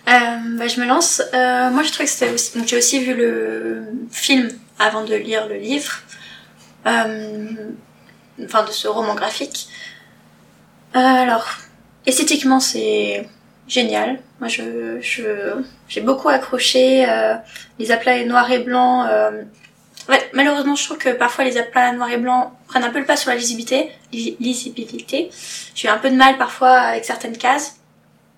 [0.07, 1.21] Euh, bah, je me lance.
[1.33, 2.57] Euh, moi, je trouve que c'était aussi.
[2.57, 4.49] Donc, j'ai aussi vu le film
[4.79, 5.99] avant de lire le livre.
[6.85, 7.47] Euh,
[8.43, 9.67] enfin, de ce roman graphique.
[10.95, 11.45] Euh, alors,
[12.05, 13.27] esthétiquement, c'est
[13.67, 14.19] génial.
[14.39, 17.05] Moi, je, je, j'ai beaucoup accroché.
[17.07, 17.35] Euh,
[17.79, 19.07] les aplats noirs et blancs.
[20.09, 20.11] Euh...
[20.11, 23.05] Ouais, malheureusement, je trouve que parfois les aplats noirs et blancs prennent un peu le
[23.05, 23.89] pas sur la lisibilité.
[24.11, 25.29] li- lisibilité.
[25.75, 27.75] J'ai eu un peu de mal parfois avec certaines cases.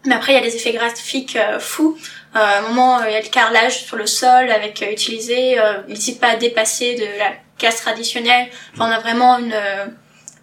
[0.06, 1.98] Mais après, il y a des effets graphiques euh, fous.
[2.36, 4.92] Euh, à un moment, euh, il y a le carrelage sur le sol avec euh,
[4.92, 5.60] utilisé.
[5.60, 8.48] Euh, il n'hésite pas à dépasser de la case traditionnelle.
[8.74, 9.52] Enfin, on a vraiment une...
[9.54, 9.86] euh,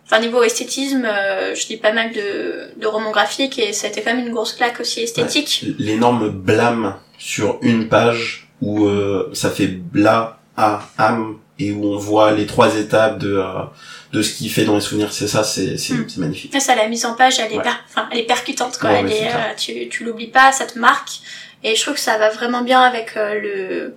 [0.08, 3.90] Enfin, niveau esthétisme, euh, je lis pas mal de, de romans graphiques et ça a
[3.90, 5.64] été quand même une grosse claque aussi esthétique.
[5.80, 11.98] l'énorme blâme sur une page où euh, ça fait bla à âme et où on
[11.98, 13.62] voit les trois étapes de euh,
[14.12, 16.08] de ce qu'il fait dans les souvenirs c'est ça c'est c'est Mm.
[16.08, 17.62] c'est magnifique ça, la mise en page, elle est, Ouais.
[17.62, 18.90] per- enfin, elle est percutante, quoi.
[18.90, 21.10] Ouais, elle est, euh, tu, tu l'oublies pas, ça te marque.
[21.64, 23.94] Et je trouve que ça va vraiment bien avec euh, le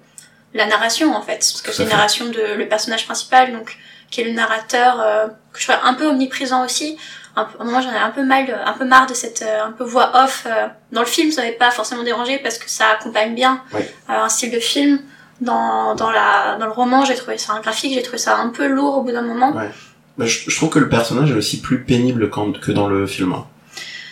[0.53, 1.35] la narration, en fait.
[1.37, 3.77] Parce que c'est une narration de le personnage principal, donc
[4.09, 6.97] qui est le narrateur, euh, que je trouve un peu omniprésent aussi.
[7.35, 9.43] Un peu, à un moment, j'en ai un peu mal, un peu marre de cette
[9.43, 10.47] euh, un peu voix off.
[10.47, 10.67] euh.
[10.91, 14.29] Dans le film, ça m'avait pas forcément dérangé parce que ça accompagne bien euh, un
[14.29, 14.99] style de film.
[15.41, 18.49] Dans, dans, la, dans le roman, j'ai trouvé ça un graphique, j'ai trouvé ça un
[18.49, 19.51] peu lourd au bout d'un moment.
[19.53, 19.69] Ouais.
[20.17, 23.07] Mais je, je trouve que le personnage est aussi plus pénible quand, que dans le
[23.07, 23.45] film hein.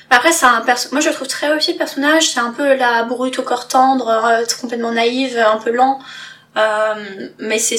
[0.10, 0.88] Après, c'est un perso...
[0.94, 2.30] moi je le trouve très réussi le personnage.
[2.32, 6.00] C'est un peu la brute au corps tendre, euh, complètement naïve, un peu lent.
[6.56, 7.76] Euh, mais c'est,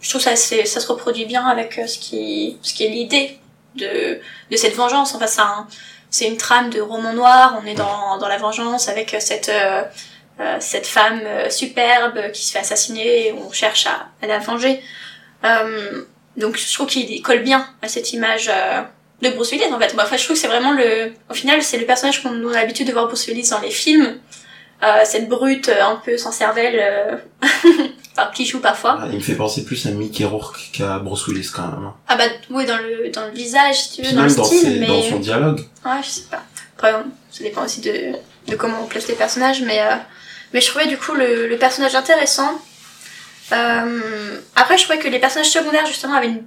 [0.00, 3.38] je trouve ça, ça se reproduit bien avec euh, ce qui, ce qui est l'idée
[3.76, 4.18] de,
[4.50, 5.14] de cette vengeance.
[5.14, 5.68] Enfin, c'est un,
[6.10, 7.60] c'est une trame de roman noir.
[7.62, 9.84] On est dans, dans la vengeance avec cette, euh,
[10.40, 14.38] euh, cette femme euh, superbe qui se fait assassiner et on cherche à, à la
[14.38, 14.80] venger.
[15.44, 16.02] Euh,
[16.36, 18.82] donc je trouve qu'il colle bien à cette image euh,
[19.22, 19.94] de Bruce Willis en fait.
[19.94, 22.52] Bah, enfin, je trouve que c'est vraiment le, au final, c'est le personnage qu'on a
[22.54, 24.18] l'habitude de voir Bruce Willis dans les films.
[24.82, 27.16] Euh, cette brute euh, un peu sans cervelle, euh,
[28.16, 28.98] par qui joue parfois.
[29.00, 31.84] Ah, Il me fait penser plus à Mickey Rourke qu'à Bruce Willis quand même.
[31.84, 31.94] hein.
[32.08, 34.36] Ah bah oui, dans le, dans le visage, si tu veux, Puis dans le même
[34.36, 34.86] dans, style, ses- mais...
[34.88, 35.60] dans son dialogue.
[35.84, 36.42] Ouais, je sais pas.
[36.76, 36.92] Après,
[37.30, 38.12] ça dépend aussi de,
[38.48, 39.94] de comment on place les personnages, mais, euh,
[40.52, 42.60] mais je trouvais du coup le, le personnage intéressant.
[43.52, 46.44] Euh, après, je trouvais que les personnages secondaires, justement, avaient une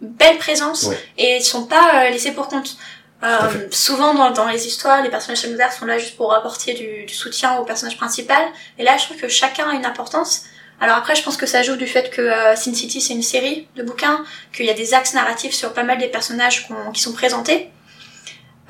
[0.00, 0.98] belle présence Ouais.
[1.18, 2.76] et ils sont pas euh, laissés pour compte.
[3.22, 7.04] Euh, souvent dans, dans les histoires, les personnages secondaires sont là juste pour apporter du,
[7.04, 8.42] du soutien au personnage principal.
[8.78, 10.44] Et là, je trouve que chacun a une importance.
[10.80, 13.22] Alors après, je pense que ça joue du fait que euh, Sin City, c'est une
[13.22, 14.24] série de bouquins,
[14.54, 17.68] qu'il y a des axes narratifs sur pas mal des personnages qu'on- qui sont présentés.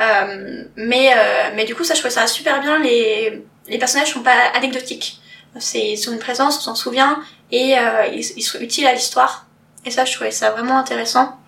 [0.00, 2.80] Euh, mais, euh, mais du coup, ça, je trouvais ça super bien.
[2.80, 5.20] Les, les personnages sont pas anecdotiques.
[5.58, 7.18] C'est, ils ont une présence, on s'en souvient,
[7.50, 9.46] et euh, ils, ils sont utiles à l'histoire.
[9.84, 11.38] Et ça, je trouvais ça vraiment intéressant.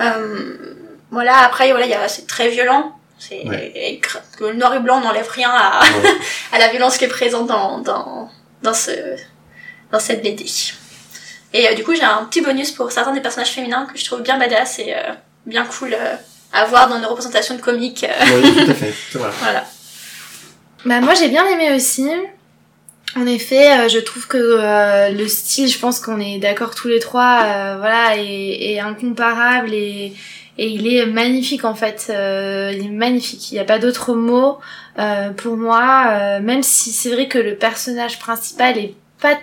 [0.00, 0.74] Euh,
[1.10, 2.94] voilà, après, voilà, il y a, c'est très violent.
[3.18, 4.00] C'est, Ouais.
[4.40, 6.10] le noir et blanc n'enlève rien à, Ouais.
[6.52, 8.30] à la violence qui est présente dans, dans,
[8.62, 8.90] dans, ce,
[9.90, 10.44] dans cette BD.
[11.54, 14.04] Et euh, du coup, j'ai un petit bonus pour certains des personnages féminins que je
[14.04, 14.94] trouve bien badass et
[15.46, 15.96] bien cool
[16.52, 18.04] à voir dans nos représentations de comics.
[18.04, 18.94] euh, Oui, tout à fait.
[19.40, 19.64] Voilà.
[20.84, 22.08] Bah moi j'ai bien aimé aussi.
[23.16, 26.88] En effet, euh, je trouve que euh, le style, je pense qu'on est d'accord tous
[26.88, 30.12] les trois, euh, voilà, est, incomparable et,
[30.60, 32.06] il est magnifique en fait.
[32.08, 33.52] Il est magnifique.
[33.52, 34.58] Il n'y a pas d'autre mot
[35.36, 36.40] pour moi.
[36.40, 39.38] même si c'est vrai que le personnage principal est pas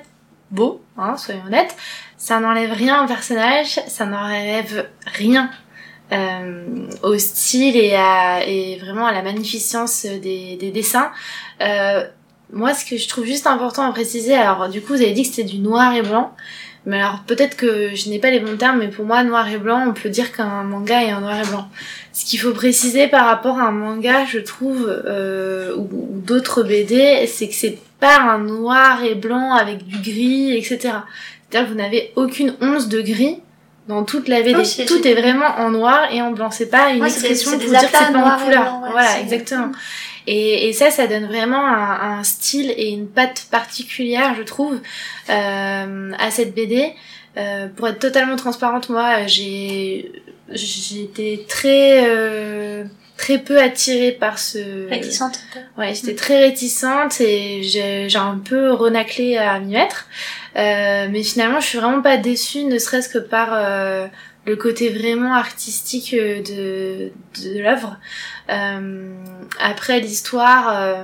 [0.52, 1.74] beau, hein, soyons honnêtes,
[2.18, 5.50] ça n'enlève rien au personnage, ça n'enlève rien
[6.12, 11.12] euh, au style et, à, et vraiment à la magnificence des, des dessins.
[11.62, 12.06] Euh,
[12.54, 15.24] moi, ce que je trouve juste important à préciser, alors du coup, vous avez dit
[15.24, 16.36] que c'était du noir et blanc,
[16.86, 19.58] mais alors peut-être que je n'ai pas les bons termes, mais pour moi, noir et
[19.58, 21.68] blanc, on peut dire qu'un manga est en noir et blanc.
[22.14, 26.62] Ce qu'il faut préciser par rapport à un manga, je trouve, euh, ou, ou d'autres
[26.62, 30.78] BD, c'est que c'est pas un noir et blanc avec du gris, etc.
[31.50, 33.40] C'est-à-dire que vous n'avez aucune once de gris
[33.88, 34.56] dans toute la BD.
[34.56, 36.50] Oui, c'est- Tout est vraiment en noir et en blanc.
[36.52, 38.64] C'est pas une Ouais, expression pour dire que c'est pas en couleur.
[38.64, 39.72] blanc, ouais, voilà, exactement.
[40.28, 44.80] Et, et ça, ça donne vraiment un, un style et une patte particulière, je trouve,
[45.30, 46.94] euh, à cette BD.
[47.38, 50.12] Euh, pour être totalement transparente, moi, j'ai
[50.52, 52.84] j'ai été très euh,
[53.18, 55.82] très peu attirée par ce Réticente un peu.
[55.82, 60.08] Ouais, j'étais très réticente et j'ai j'ai un peu renaclé à m'y mettre.
[60.56, 64.08] Euh, mais finalement, je suis vraiment pas déçue, ne serait-ce que par euh,
[64.46, 67.12] le côté vraiment artistique euh, de,
[67.44, 67.98] de l'œuvre.
[68.50, 69.14] Euh,
[69.60, 71.04] après, l'histoire, euh,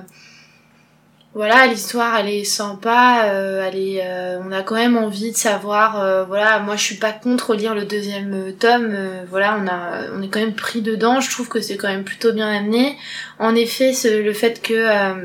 [1.34, 5.38] voilà, l'histoire, elle est sympa, euh, elle est, euh, on a quand même envie de
[5.38, 8.94] savoir, euh, voilà, moi je suis pas contre lire le deuxième euh, tome,
[9.30, 12.04] voilà, on a, on est quand même pris dedans, je trouve que c'est quand même
[12.04, 12.98] plutôt bien amené.
[13.40, 14.74] En effet, ce- le fait que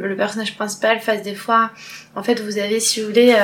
[0.00, 1.70] le personnage principal fasse des fois,
[2.14, 3.34] en fait, vous avez, si vous voulez,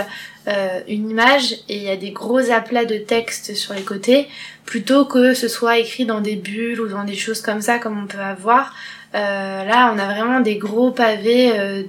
[0.86, 4.28] une image et il y a des gros aplats de texte sur les côtés,
[4.66, 8.00] plutôt que ce soit écrit dans des bulles ou dans des choses comme ça, comme
[8.02, 8.72] on peut avoir.
[9.12, 11.86] Là, on a vraiment des gros pavés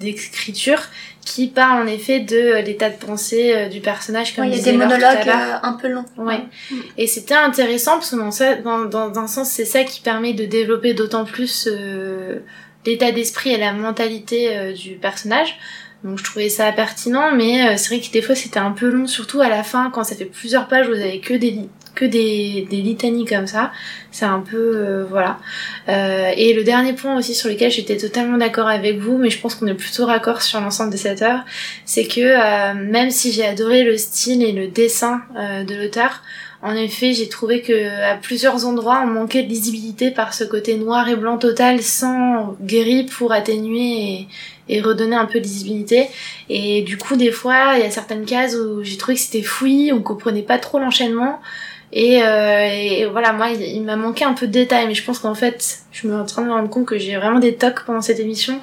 [0.00, 0.80] d'écriture
[1.24, 4.60] qui parlent en effet de l'état de pensée euh, du personnage, comme Ouais, il y
[4.60, 6.04] a des monologues euh, un peu longs.
[6.16, 6.40] Ouais.
[6.96, 10.34] Et c'était intéressant parce que dans, ça, dans, dans un sens, c'est ça qui permet
[10.34, 12.40] de développer d'autant plus euh,
[12.86, 15.58] l'état d'esprit et la mentalité euh, du personnage.
[16.04, 18.88] Donc je trouvais ça pertinent, mais euh, c'est vrai que des fois c'était un peu
[18.88, 21.58] long, surtout à la fin quand ça fait plusieurs pages, vous avez que des
[21.96, 23.72] que des, des litanies comme ça.
[24.12, 25.40] C'est un peu euh, voilà.
[25.88, 29.40] Euh, et le dernier point aussi sur lequel j'étais totalement d'accord avec vous, mais je
[29.40, 31.44] pense qu'on est plutôt raccord sur l'ensemble de cette œuvre,
[31.84, 36.22] c'est que euh, même si j'ai adoré le style et le dessin euh, de l'auteur,
[36.62, 40.76] en effet, j'ai trouvé que à plusieurs endroits, on manquait de lisibilité par ce côté
[40.76, 44.28] noir et blanc total, sans gris pour atténuer et,
[44.68, 46.08] et redonner un peu de lisibilité.
[46.48, 49.42] Et du coup, des fois, il y a certaines cases où j'ai trouvé que c'était
[49.42, 51.40] fouillis, on comprenait pas trop l'enchaînement.
[51.92, 55.04] Et, euh, et voilà, moi, il, il m'a manqué un peu de détails, mais je
[55.04, 57.54] pense qu'en fait, je suis en train de me rendre compte que j'ai vraiment des
[57.54, 58.60] tocs pendant cette émission.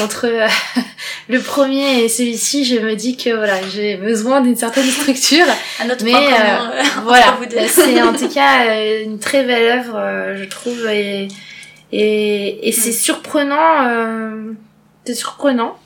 [0.00, 0.46] Entre euh,
[1.28, 5.46] le premier et celui-ci, je me dis que voilà, j'ai besoin d'une certaine structure.
[5.80, 7.38] Un autre Mais, point euh, euh, Voilà,
[7.68, 11.28] c'est en tout cas euh, une très belle œuvre, je trouve, et,
[11.90, 14.52] et, et c'est surprenant, euh,
[15.04, 15.78] c'est surprenant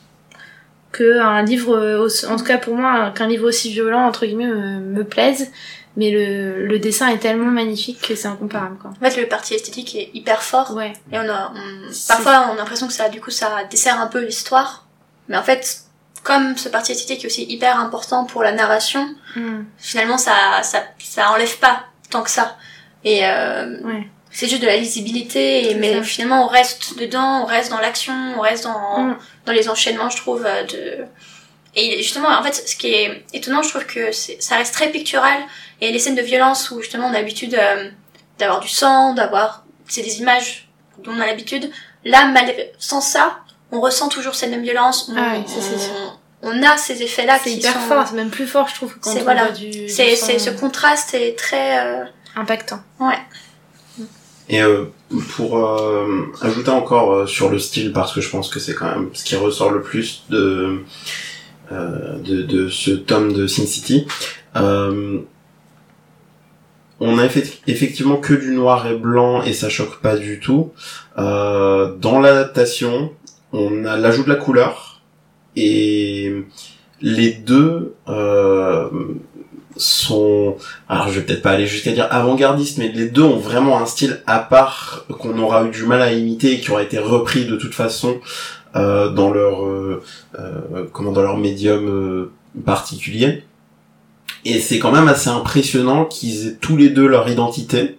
[0.91, 4.79] que un livre, en tout cas pour moi, qu'un livre aussi violent entre guillemets me,
[4.81, 5.51] me plaise,
[5.97, 8.91] mais le, le dessin est tellement magnifique que c'est incomparable quoi.
[8.91, 10.73] En fait, le parti esthétique est hyper fort.
[10.75, 10.93] Ouais.
[11.13, 14.07] Et on a, on- parfois, on a l'impression que ça, du coup, ça dessert un
[14.07, 14.87] peu l'histoire.
[15.29, 15.83] Mais en fait,
[16.23, 19.65] comme ce parti esthétique est aussi hyper important pour la narration, Mm.
[19.79, 22.57] finalement, ça, ça, ça enlève pas tant que ça.
[23.05, 24.07] Et euh, Ouais.
[24.31, 25.71] c'est juste de la lisibilité.
[25.71, 26.03] Et, mais ça.
[26.03, 29.17] finalement, on reste dedans, on reste dans l'action, on reste dans, Mm.
[29.47, 31.05] dans les enchaînements, je trouve, euh, de,
[31.75, 34.91] Et justement, en fait, ce qui est étonnant, je trouve que c'est- ça reste très
[34.91, 35.39] pictural.
[35.81, 37.89] Et les scènes de violence où justement on a l'habitude euh,
[38.39, 40.69] d'avoir du sang, d'avoir, c'est des images
[41.03, 41.71] dont on a l'habitude.
[42.05, 42.53] Là, mal...
[42.79, 43.39] sans ça,
[43.71, 45.09] on ressent toujours cette même violence.
[45.11, 46.19] On, Ah oui, ça, c'est on- sûr.
[46.43, 47.79] on a ces effets-là C'est qui hyper sont.
[47.81, 49.45] fort, c'est même plus fort, je trouve, quand C'est- on voilà.
[49.45, 49.89] voit du.
[49.89, 51.79] C'est, du c'est ce contraste est très.
[51.87, 52.05] euh,
[52.37, 52.81] impactant.
[54.49, 54.87] Et euh,
[55.37, 58.87] pour euh, ajouter encore euh, sur le style, parce que je pense que c'est quand
[58.87, 60.85] même ce qui ressort le plus de euh,
[62.25, 64.07] de, de ce tome de Sin City,
[64.57, 65.19] euh,
[67.01, 70.73] on a effect- effectivement que du noir et blanc et ça choque pas du tout.
[71.19, 73.13] Euh, dans l'adaptation,
[73.53, 75.01] on a l'ajout de la couleur
[75.57, 76.33] et
[77.01, 78.89] les deux euh,
[79.77, 80.57] sont
[80.89, 83.87] alors je vais peut-être pas aller jusqu'à dire avant-gardiste, mais les deux ont vraiment un
[83.87, 87.47] style à part qu'on aura eu du mal à imiter et qui aura été repris
[87.47, 88.21] de toute façon euh,
[88.75, 90.03] dans leur euh,
[90.39, 92.33] euh, comment dans leur médium euh,
[92.65, 93.45] particulier.
[94.45, 97.99] Et c'est quand même assez impressionnant qu'ils aient tous les deux leur identité,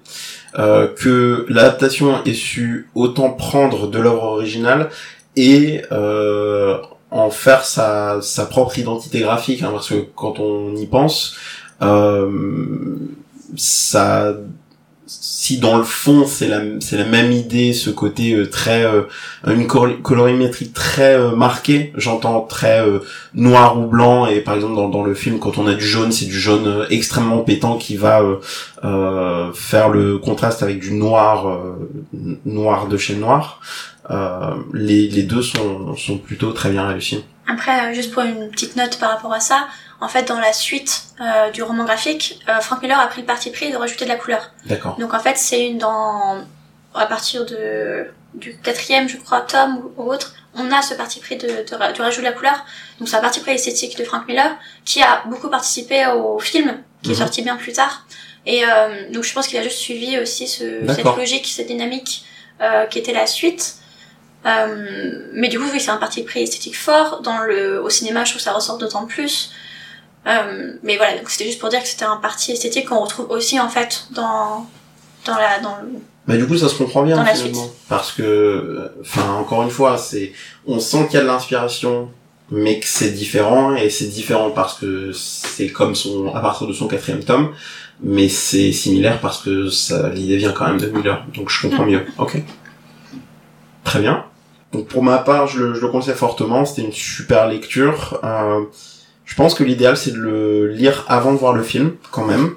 [0.59, 4.89] euh, que l'adaptation ait su autant prendre de l'œuvre originale
[5.36, 6.78] et euh,
[7.11, 11.36] en faire sa, sa propre identité graphique, hein, parce que quand on y pense,
[11.82, 12.97] euh,
[13.55, 14.34] ça
[15.22, 19.03] si dans le fond c'est la c'est la même idée ce côté euh, très euh,
[19.47, 22.99] une col- colorimétrie très euh, marquée j'entends très euh,
[23.34, 26.11] noir ou blanc et par exemple dans, dans le film quand on a du jaune
[26.11, 28.22] c'est du jaune extrêmement pétant qui va
[29.53, 31.45] faire le contraste avec du noir
[32.45, 33.61] noir de chez noir.
[34.74, 37.24] Les, les deux sont, sont plutôt très bien réussis.
[37.47, 39.68] Après, juste pour une petite note par rapport à ça,
[40.04, 43.28] en fait, dans la suite euh, du roman graphique, euh, Frank Miller a pris le
[43.28, 44.51] parti pris de rajouter de la couleur.
[44.66, 46.43] d'accord Donc en fait, c'est une dans
[46.93, 51.20] à partir de du quatrième, je crois, tome ou, ou autre, on a ce parti
[51.20, 52.66] pris de, de, du rajout de la couleur.
[52.99, 54.51] Donc c'est un parti pris esthétique de Frank Miller
[54.86, 56.70] qui a beaucoup participé au film
[57.04, 57.20] qui est Mhm.
[57.20, 58.06] sorti bien plus tard.
[58.45, 62.26] Et euh, donc je pense qu'il a juste suivi aussi ce, cette logique, cette dynamique
[62.62, 63.76] euh, qui était la suite.
[64.45, 67.22] Euh, mais du coup, oui, c'est un parti pris esthétique fort.
[67.22, 69.51] Dans le, au cinéma, je trouve que ça ressort d'autant plus.
[70.26, 73.30] Euh, mais voilà, donc c'était juste pour dire que c'était un parti esthétique qu'on retrouve
[73.30, 74.65] aussi en fait dans
[75.26, 75.99] dans la dans le...
[76.28, 77.69] Bah du coup ça se comprend bien finalement.
[77.89, 80.32] Parce que euh, enfin encore une fois c'est
[80.65, 82.09] on sent qu'il y a de l'inspiration
[82.51, 86.74] mais que c'est différent et c'est différent parce que c'est comme son à partir de
[86.74, 87.53] son quatrième tome
[88.01, 91.26] mais c'est similaire parce que ça l'idée vient quand même de Miller.
[91.36, 92.05] Donc je comprends mieux.
[92.17, 92.41] Ok.
[93.84, 94.26] Très bien.
[94.71, 96.63] Donc pour ma part je le, je le conseille fortement.
[96.63, 98.19] C'était une super lecture.
[98.24, 98.61] Euh,
[99.26, 102.51] je pense que l'idéal c'est de le lire avant de voir le film quand même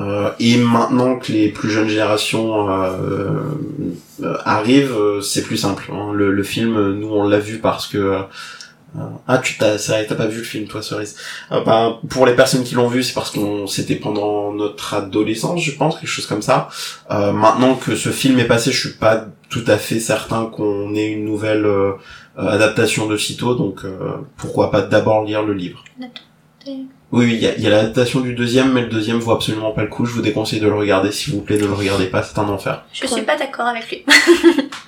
[0.00, 3.32] euh, et maintenant que les plus jeunes générations euh,
[4.22, 5.90] euh, arrivent, euh, c'est plus simple.
[5.92, 6.12] hein.
[6.14, 8.20] Le, le film, euh, nous on l'a vu parce que
[9.26, 11.14] ah tu t'as t'as pas vu le film toi cerise.
[11.52, 15.60] Euh, bah, pour les personnes qui l'ont vu, c'est parce qu'on c'était pendant notre adolescence,
[15.62, 16.68] je pense, quelque chose comme ça.
[17.10, 20.94] Euh, maintenant que ce film est passé, je suis pas tout à fait certain qu'on
[20.94, 21.92] ait une nouvelle euh,
[22.46, 25.84] adaptation de sitôt, donc euh, pourquoi pas d'abord lire le livre.
[27.10, 29.32] Oui, oui, il y a, il y a l'adaptation du deuxième, mais le deuxième vaut
[29.32, 30.04] absolument pas le coup.
[30.04, 32.48] Je vous déconseille de le regarder, s'il vous plaît, ne le regardez pas, c'est un
[32.48, 32.84] enfer.
[32.92, 34.04] Je suis pas d'accord avec lui.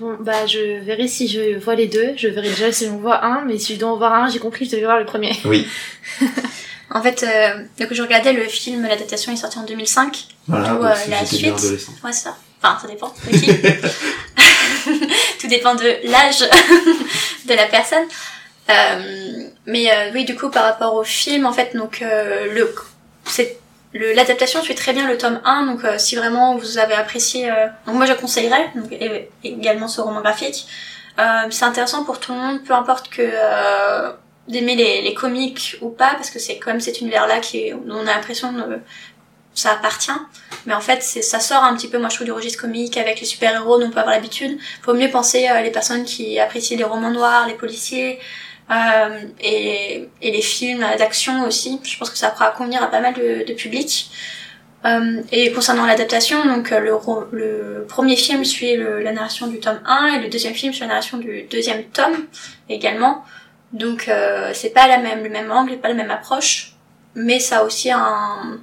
[0.01, 2.15] Bon, bah, je verrai si je vois les deux.
[2.17, 4.39] Je verrai déjà si j'en vois un, mais si je dois en voir un, j'ai
[4.39, 5.33] compris, je devais voir le premier.
[5.45, 5.67] Oui,
[6.93, 10.27] En fait, euh, donc je regardais le film, l'adaptation est sortie en 2005.
[10.49, 11.45] voilà, D'où, donc euh, la suite.
[11.45, 12.37] Ouais, c'est ça.
[12.63, 13.15] Enfin, ça dépend.
[15.51, 16.41] dépend de l'âge
[17.47, 18.07] de la personne.
[18.71, 22.47] Euh, mais euh, oui, du coup, par rapport au film, en fait, donc euh,
[23.93, 25.67] le, l'adaptation suit très bien le tome 1.
[25.67, 27.51] Donc, si vraiment vous avez apprécié,
[27.87, 28.71] donc moi je conseillerais
[29.43, 30.67] également ce roman graphique.
[31.51, 33.29] C'est intéressant pour tout le monde, peu importe que
[34.49, 38.01] d'aimer les, les comics ou pas, parce que c'est comme cet univers-là qui est, on
[38.01, 38.55] a l'impression
[39.55, 40.11] ça appartient.
[40.67, 42.97] Mais en fait, c'est, ça sort un petit peu, moi je trouve, du registre comique
[42.97, 44.59] avec les super-héros dont on peut avoir l'habitude.
[44.83, 48.19] Faut mieux penser à les personnes qui apprécient les romans noirs, les policiers,
[48.71, 51.81] euh, et, et les films d'action aussi.
[51.83, 54.11] Je pense que ça pourra convenir à pas mal de, de public.
[54.87, 56.99] Euh, et concernant l'adaptation, donc euh, le,
[57.33, 60.83] le premier film suit le- la narration du tome 1 et le deuxième film suit
[60.83, 62.17] la narration du deuxième tome
[62.71, 63.25] également.
[63.75, 66.73] Donc euh, c'est pas la même, le même angle, pas la même approche,
[67.15, 68.59] mais ça a aussi un,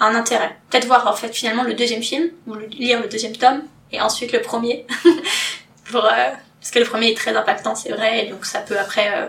[0.00, 0.56] un intérêt.
[0.70, 4.32] Peut-être voir en fait finalement le deuxième film, ou lire le deuxième tome, et ensuite
[4.32, 4.86] le premier.
[5.90, 6.30] Pour, euh,
[6.60, 9.26] parce que le premier est très impactant, c'est vrai, et donc ça peut après euh,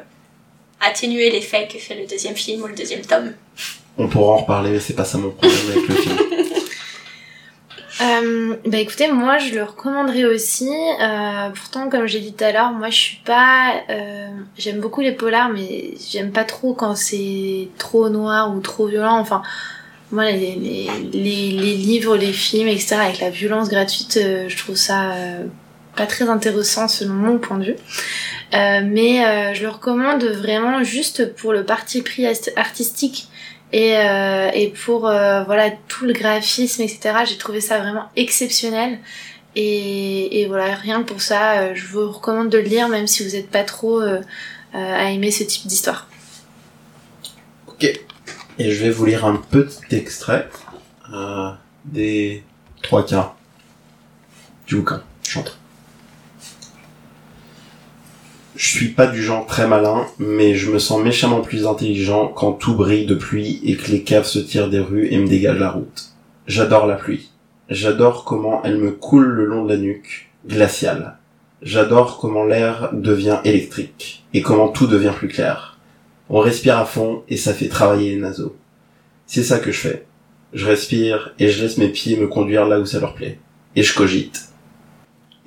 [0.82, 3.34] atténuer l'effet que fait le deuxième film ou le deuxième tome.
[3.98, 6.18] On pourra en reparler, mais c'est pas ça mon problème avec le film.
[8.00, 10.70] Euh, bah écoutez, moi je le recommanderais aussi.
[10.70, 13.74] Euh, pourtant, comme j'ai dit tout à l'heure, moi je suis pas.
[13.90, 18.86] euh, j'aime beaucoup les polars, mais j'aime pas trop quand c'est trop noir ou trop
[18.86, 19.18] violent.
[19.18, 19.42] Enfin,
[20.12, 24.58] moi les, les, les, les livres, les films, etc., avec la violence gratuite, euh, je
[24.58, 25.46] trouve ça euh,
[25.98, 27.76] pas très intéressant selon mon point de vue.
[28.54, 33.28] Euh, mais euh, je le recommande vraiment juste pour le parti pris artistique
[33.74, 39.00] et, euh, et pour euh, voilà tout le graphisme etc j'ai trouvé ça vraiment exceptionnel
[39.58, 43.28] et, et voilà rien que pour ça je vous recommande de le lire même si
[43.28, 44.00] vous n'êtes pas trop
[44.74, 46.08] à aimer ce type d'histoire.
[48.60, 50.50] Et je vais vous lire un petit extrait
[51.14, 51.52] euh,
[51.86, 52.44] des
[52.82, 53.36] trois quarts
[54.66, 55.04] du bouquin.
[55.22, 55.60] Chante.
[58.56, 62.54] Je suis pas du genre très malin, mais je me sens méchamment plus intelligent quand
[62.54, 65.60] tout brille de pluie et que les caves se tirent des rues et me dégagent
[65.60, 66.14] la route.
[66.48, 67.30] J'adore la pluie.
[67.70, 71.20] J'adore comment elle me coule le long de la nuque, glaciale.
[71.62, 75.77] J'adore comment l'air devient électrique et comment tout devient plus clair.
[76.30, 78.56] On respire à fond et ça fait travailler les naseaux.
[79.26, 80.06] C'est ça que je fais.
[80.54, 83.40] Je respire et je laisse mes pieds me conduire là où ça leur plaît.
[83.76, 84.50] Et je cogite.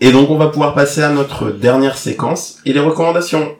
[0.00, 3.54] Et donc on va pouvoir passer à notre dernière séquence et les recommandations.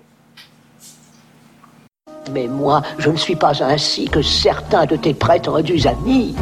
[2.32, 6.34] Mais moi, je ne suis pas ainsi que certains de tes prétendus amis.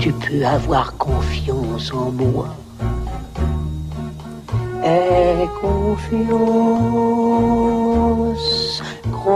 [0.00, 2.48] Tu peux avoir confiance en moi.
[4.84, 6.02] Aie confiance,
[9.26, 9.32] On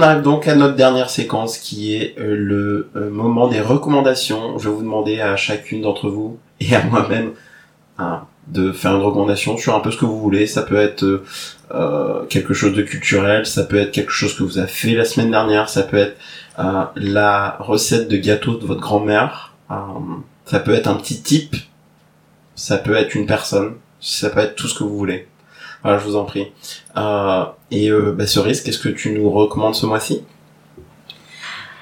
[0.00, 4.56] arrive donc à notre dernière séquence qui est euh, le euh, moment des recommandations.
[4.58, 7.32] Je vais vous demander à chacune d'entre vous et à moi-même
[7.98, 10.46] hein, de faire une recommandation sur un peu ce que vous voulez.
[10.46, 11.24] Ça peut être
[11.74, 15.04] euh, quelque chose de culturel, ça peut être quelque chose que vous avez fait la
[15.04, 16.16] semaine dernière, ça peut être
[16.58, 19.74] euh, la recette de gâteau de votre grand-mère, euh,
[20.46, 21.54] ça peut être un petit type,
[22.54, 25.28] ça peut être une personne, ça peut être tout ce que vous voulez.
[25.82, 26.50] Voilà, je vous en prie.
[26.96, 30.22] Euh, et bah, Cerise, qu'est-ce que tu nous recommandes ce mois-ci?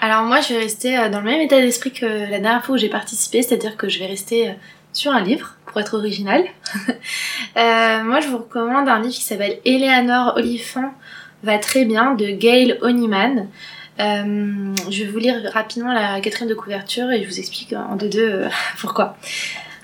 [0.00, 2.78] Alors moi je vais rester dans le même état d'esprit que la dernière fois où
[2.78, 4.52] j'ai participé c'est à dire que je vais rester
[4.92, 6.44] sur un livre pour être original.
[7.56, 10.92] Moi je vous recommande un livre qui s'appelle Eleanor Oliphant
[11.42, 13.48] va très bien de Gail Honeyman
[14.00, 17.96] Euh, je vais vous lire rapidement la quatrième de couverture et je vous explique en
[17.96, 19.16] deux deux euh, pourquoi.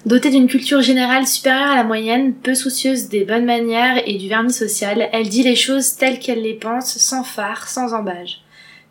[0.07, 4.29] Dotée d'une culture générale supérieure à la moyenne, peu soucieuse des bonnes manières et du
[4.29, 8.41] vernis social, elle dit les choses telles qu'elle les pense, sans phare, sans embâge.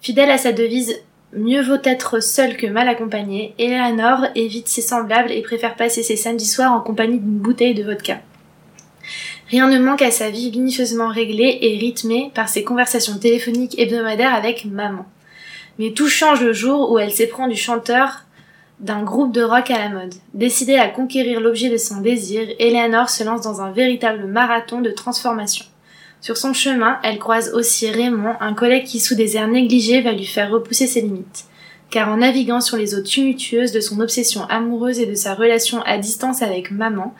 [0.01, 1.01] Fidèle à sa devise
[1.33, 6.15] Mieux vaut être seul que mal accompagné, Eleanor évite ses semblables et préfère passer ses
[6.15, 8.19] samedis soirs en compagnie d'une bouteille de vodka.
[9.49, 14.35] Rien ne manque à sa vie minutieusement réglée et rythmée par ses conversations téléphoniques hebdomadaires
[14.35, 15.05] avec maman.
[15.79, 18.25] Mais tout change le jour où elle s'éprend du chanteur
[18.79, 20.13] d'un groupe de rock à la mode.
[20.35, 24.91] Décidée à conquérir l'objet de son désir, Eleanor se lance dans un véritable marathon de
[24.91, 25.65] transformation.
[26.21, 30.11] Sur son chemin, elle croise aussi Raymond, un collègue qui sous des airs négligés va
[30.11, 31.45] lui faire repousser ses limites.
[31.89, 35.81] Car en naviguant sur les eaux tumultueuses de son obsession amoureuse et de sa relation
[35.83, 37.15] à distance avec maman,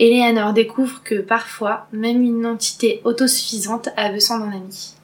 [0.00, 4.94] Eleanor découvre que parfois, même une entité autosuffisante a besoin d'un ami.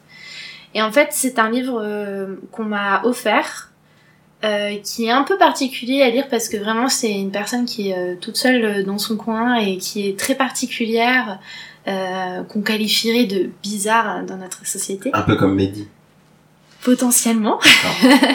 [0.75, 3.71] Et en fait, c'est un livre euh, qu'on m'a offert,
[4.45, 7.91] euh, qui est un peu particulier à lire parce que vraiment c'est une personne qui
[7.91, 11.39] est euh, toute seule dans son coin et qui est très particulière,
[12.49, 15.11] qu'on qualifierait de bizarre dans notre société.
[15.13, 15.89] Un peu comme Mehdi.
[16.85, 17.59] Potentiellement.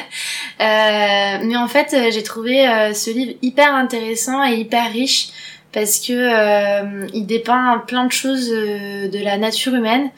[0.59, 5.29] Mais en fait, j'ai trouvé ce livre hyper intéressant et hyper riche
[5.75, 10.09] parce que euh, il dépeint plein de choses euh, de la nature humaine.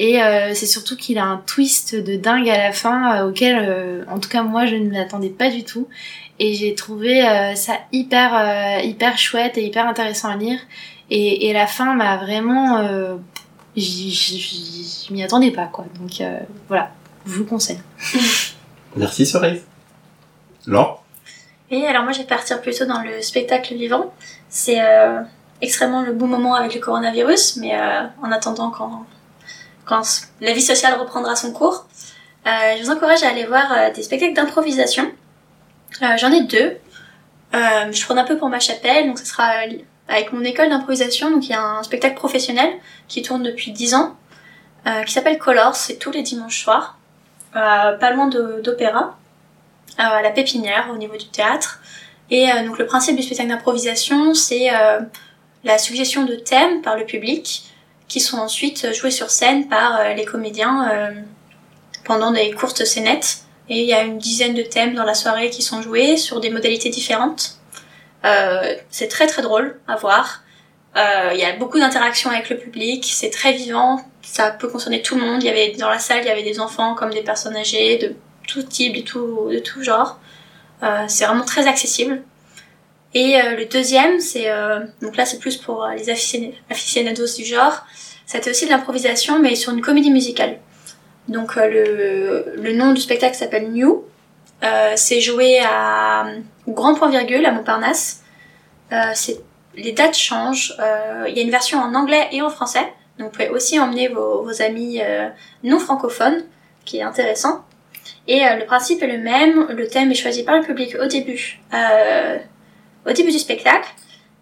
[0.00, 3.64] Et euh, c'est surtout qu'il a un twist de dingue à la fin euh, auquel,
[3.66, 5.88] euh, en tout cas moi, je ne m'attendais pas du tout.
[6.40, 10.58] Et j'ai trouvé euh, ça hyper euh, hyper chouette et hyper intéressant à lire.
[11.10, 13.14] Et, et la fin m'a vraiment euh,
[13.76, 15.84] j'y- j'y j'y- je m'y attendais pas quoi.
[16.00, 16.90] Donc euh, voilà.
[17.24, 17.78] Je vous le conseille.
[18.96, 19.62] Merci Cerise.
[20.66, 21.04] Laure?
[21.70, 24.12] Et alors moi je vais partir plutôt dans le spectacle vivant.
[24.54, 25.20] C'est euh,
[25.60, 29.04] extrêmement le bon moment avec le coronavirus, mais euh, en attendant quand,
[29.84, 30.02] quand
[30.40, 31.86] la vie sociale reprendra son cours,
[32.46, 35.10] euh, je vous encourage à aller voir des spectacles d'improvisation.
[36.00, 36.76] J'en ai deux.
[37.52, 39.44] Je prends un peu pour ma chapelle, donc ce sera
[40.06, 41.32] avec mon école d'improvisation.
[41.32, 42.70] Donc il y a un spectacle professionnel
[43.08, 44.14] qui tourne depuis 10 ans,
[45.04, 46.96] qui s'appelle Colors, c'est tous les dimanches soirs,
[47.52, 49.18] pas loin d'opéra
[49.98, 51.80] à la pépinière au niveau du théâtre.
[52.30, 55.00] Et euh, donc le principe du spectacle d'improvisation, c'est euh,
[55.62, 57.64] la suggestion de thèmes par le public
[58.08, 61.14] qui sont ensuite joués sur scène par euh, les comédiens
[62.04, 63.40] pendant des courtes scénettes.
[63.68, 66.40] Et il y a une dizaine de thèmes dans la soirée qui sont joués sur
[66.40, 67.58] des modalités différentes.
[68.90, 70.42] C'est très très drôle à voir.
[70.96, 75.16] Il y a beaucoup d'interactions avec le public, c'est très vivant, ça peut concerner tout
[75.16, 75.42] le monde.
[75.42, 77.96] Il y avait dans la salle, il y avait des enfants comme des personnes âgées,
[77.96, 78.14] de
[78.46, 80.18] tout type, de tout, de tout genre.
[80.84, 82.22] Euh, c'est vraiment très accessible.
[83.14, 87.86] Et euh, le deuxième, c'est euh, donc là c'est plus pour les aficionados du genre.
[88.26, 90.58] C'était aussi de l'improvisation, mais sur une comédie musicale.
[91.28, 94.04] Donc le, le nom du spectacle s'appelle New.
[94.96, 96.26] C'est joué à
[96.66, 98.22] au Grand Point Virgule à Montparnasse.
[98.90, 100.74] Les dates changent.
[101.28, 102.92] Il y a une version en anglais et en français.
[103.18, 105.00] Donc vous pouvez aussi emmener vos, amis
[105.62, 106.44] non francophones,
[106.86, 107.64] qui est intéressant.
[108.26, 109.66] Et euh, le principe est le même.
[109.68, 112.38] Le thème est choisi par le public au début, euh,
[113.06, 113.88] au début du spectacle.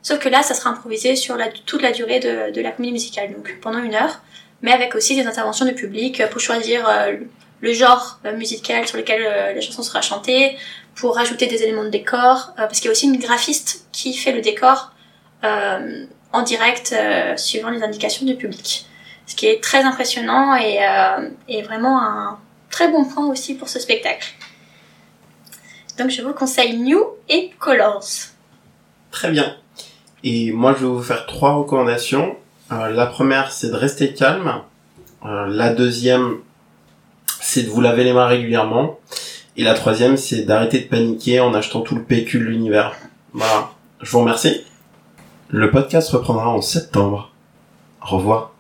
[0.03, 3.57] Sauf que là, ça sera improvisé sur toute la durée de, la comédie musicale, donc
[3.61, 4.21] pendant une heure,
[4.61, 7.17] mais avec aussi des interventions du public pour choisir euh,
[7.61, 10.57] le genre euh, musical sur lequel euh, la chanson sera chantée,
[10.95, 14.15] pour rajouter des éléments de décor, euh, parce qu'il y a aussi une graphiste qui
[14.15, 14.93] fait le décor
[15.45, 18.87] euh, en direct euh, suivant les indications du public.
[19.27, 22.39] Ce qui est très impressionnant et, euh, et vraiment un
[22.73, 24.27] très bon point aussi pour ce spectacle.
[25.99, 28.03] Donc je vous conseille New et Colors.
[29.13, 29.55] Très bien.
[30.25, 32.37] Et moi, je vais vous faire trois recommandations.
[32.73, 34.63] Euh, la première, c'est de rester calme.
[35.25, 36.39] Euh, la deuxième,
[37.41, 38.99] c'est de vous laver les mains régulièrement.
[39.57, 42.97] Et la troisième, c'est d'arrêter de paniquer en achetant tout le PQ de l'univers.
[43.35, 43.71] Voilà.
[44.01, 44.65] Je vous remercie.
[45.49, 47.31] Le podcast reprendra en septembre.
[48.01, 48.52] Au revoir.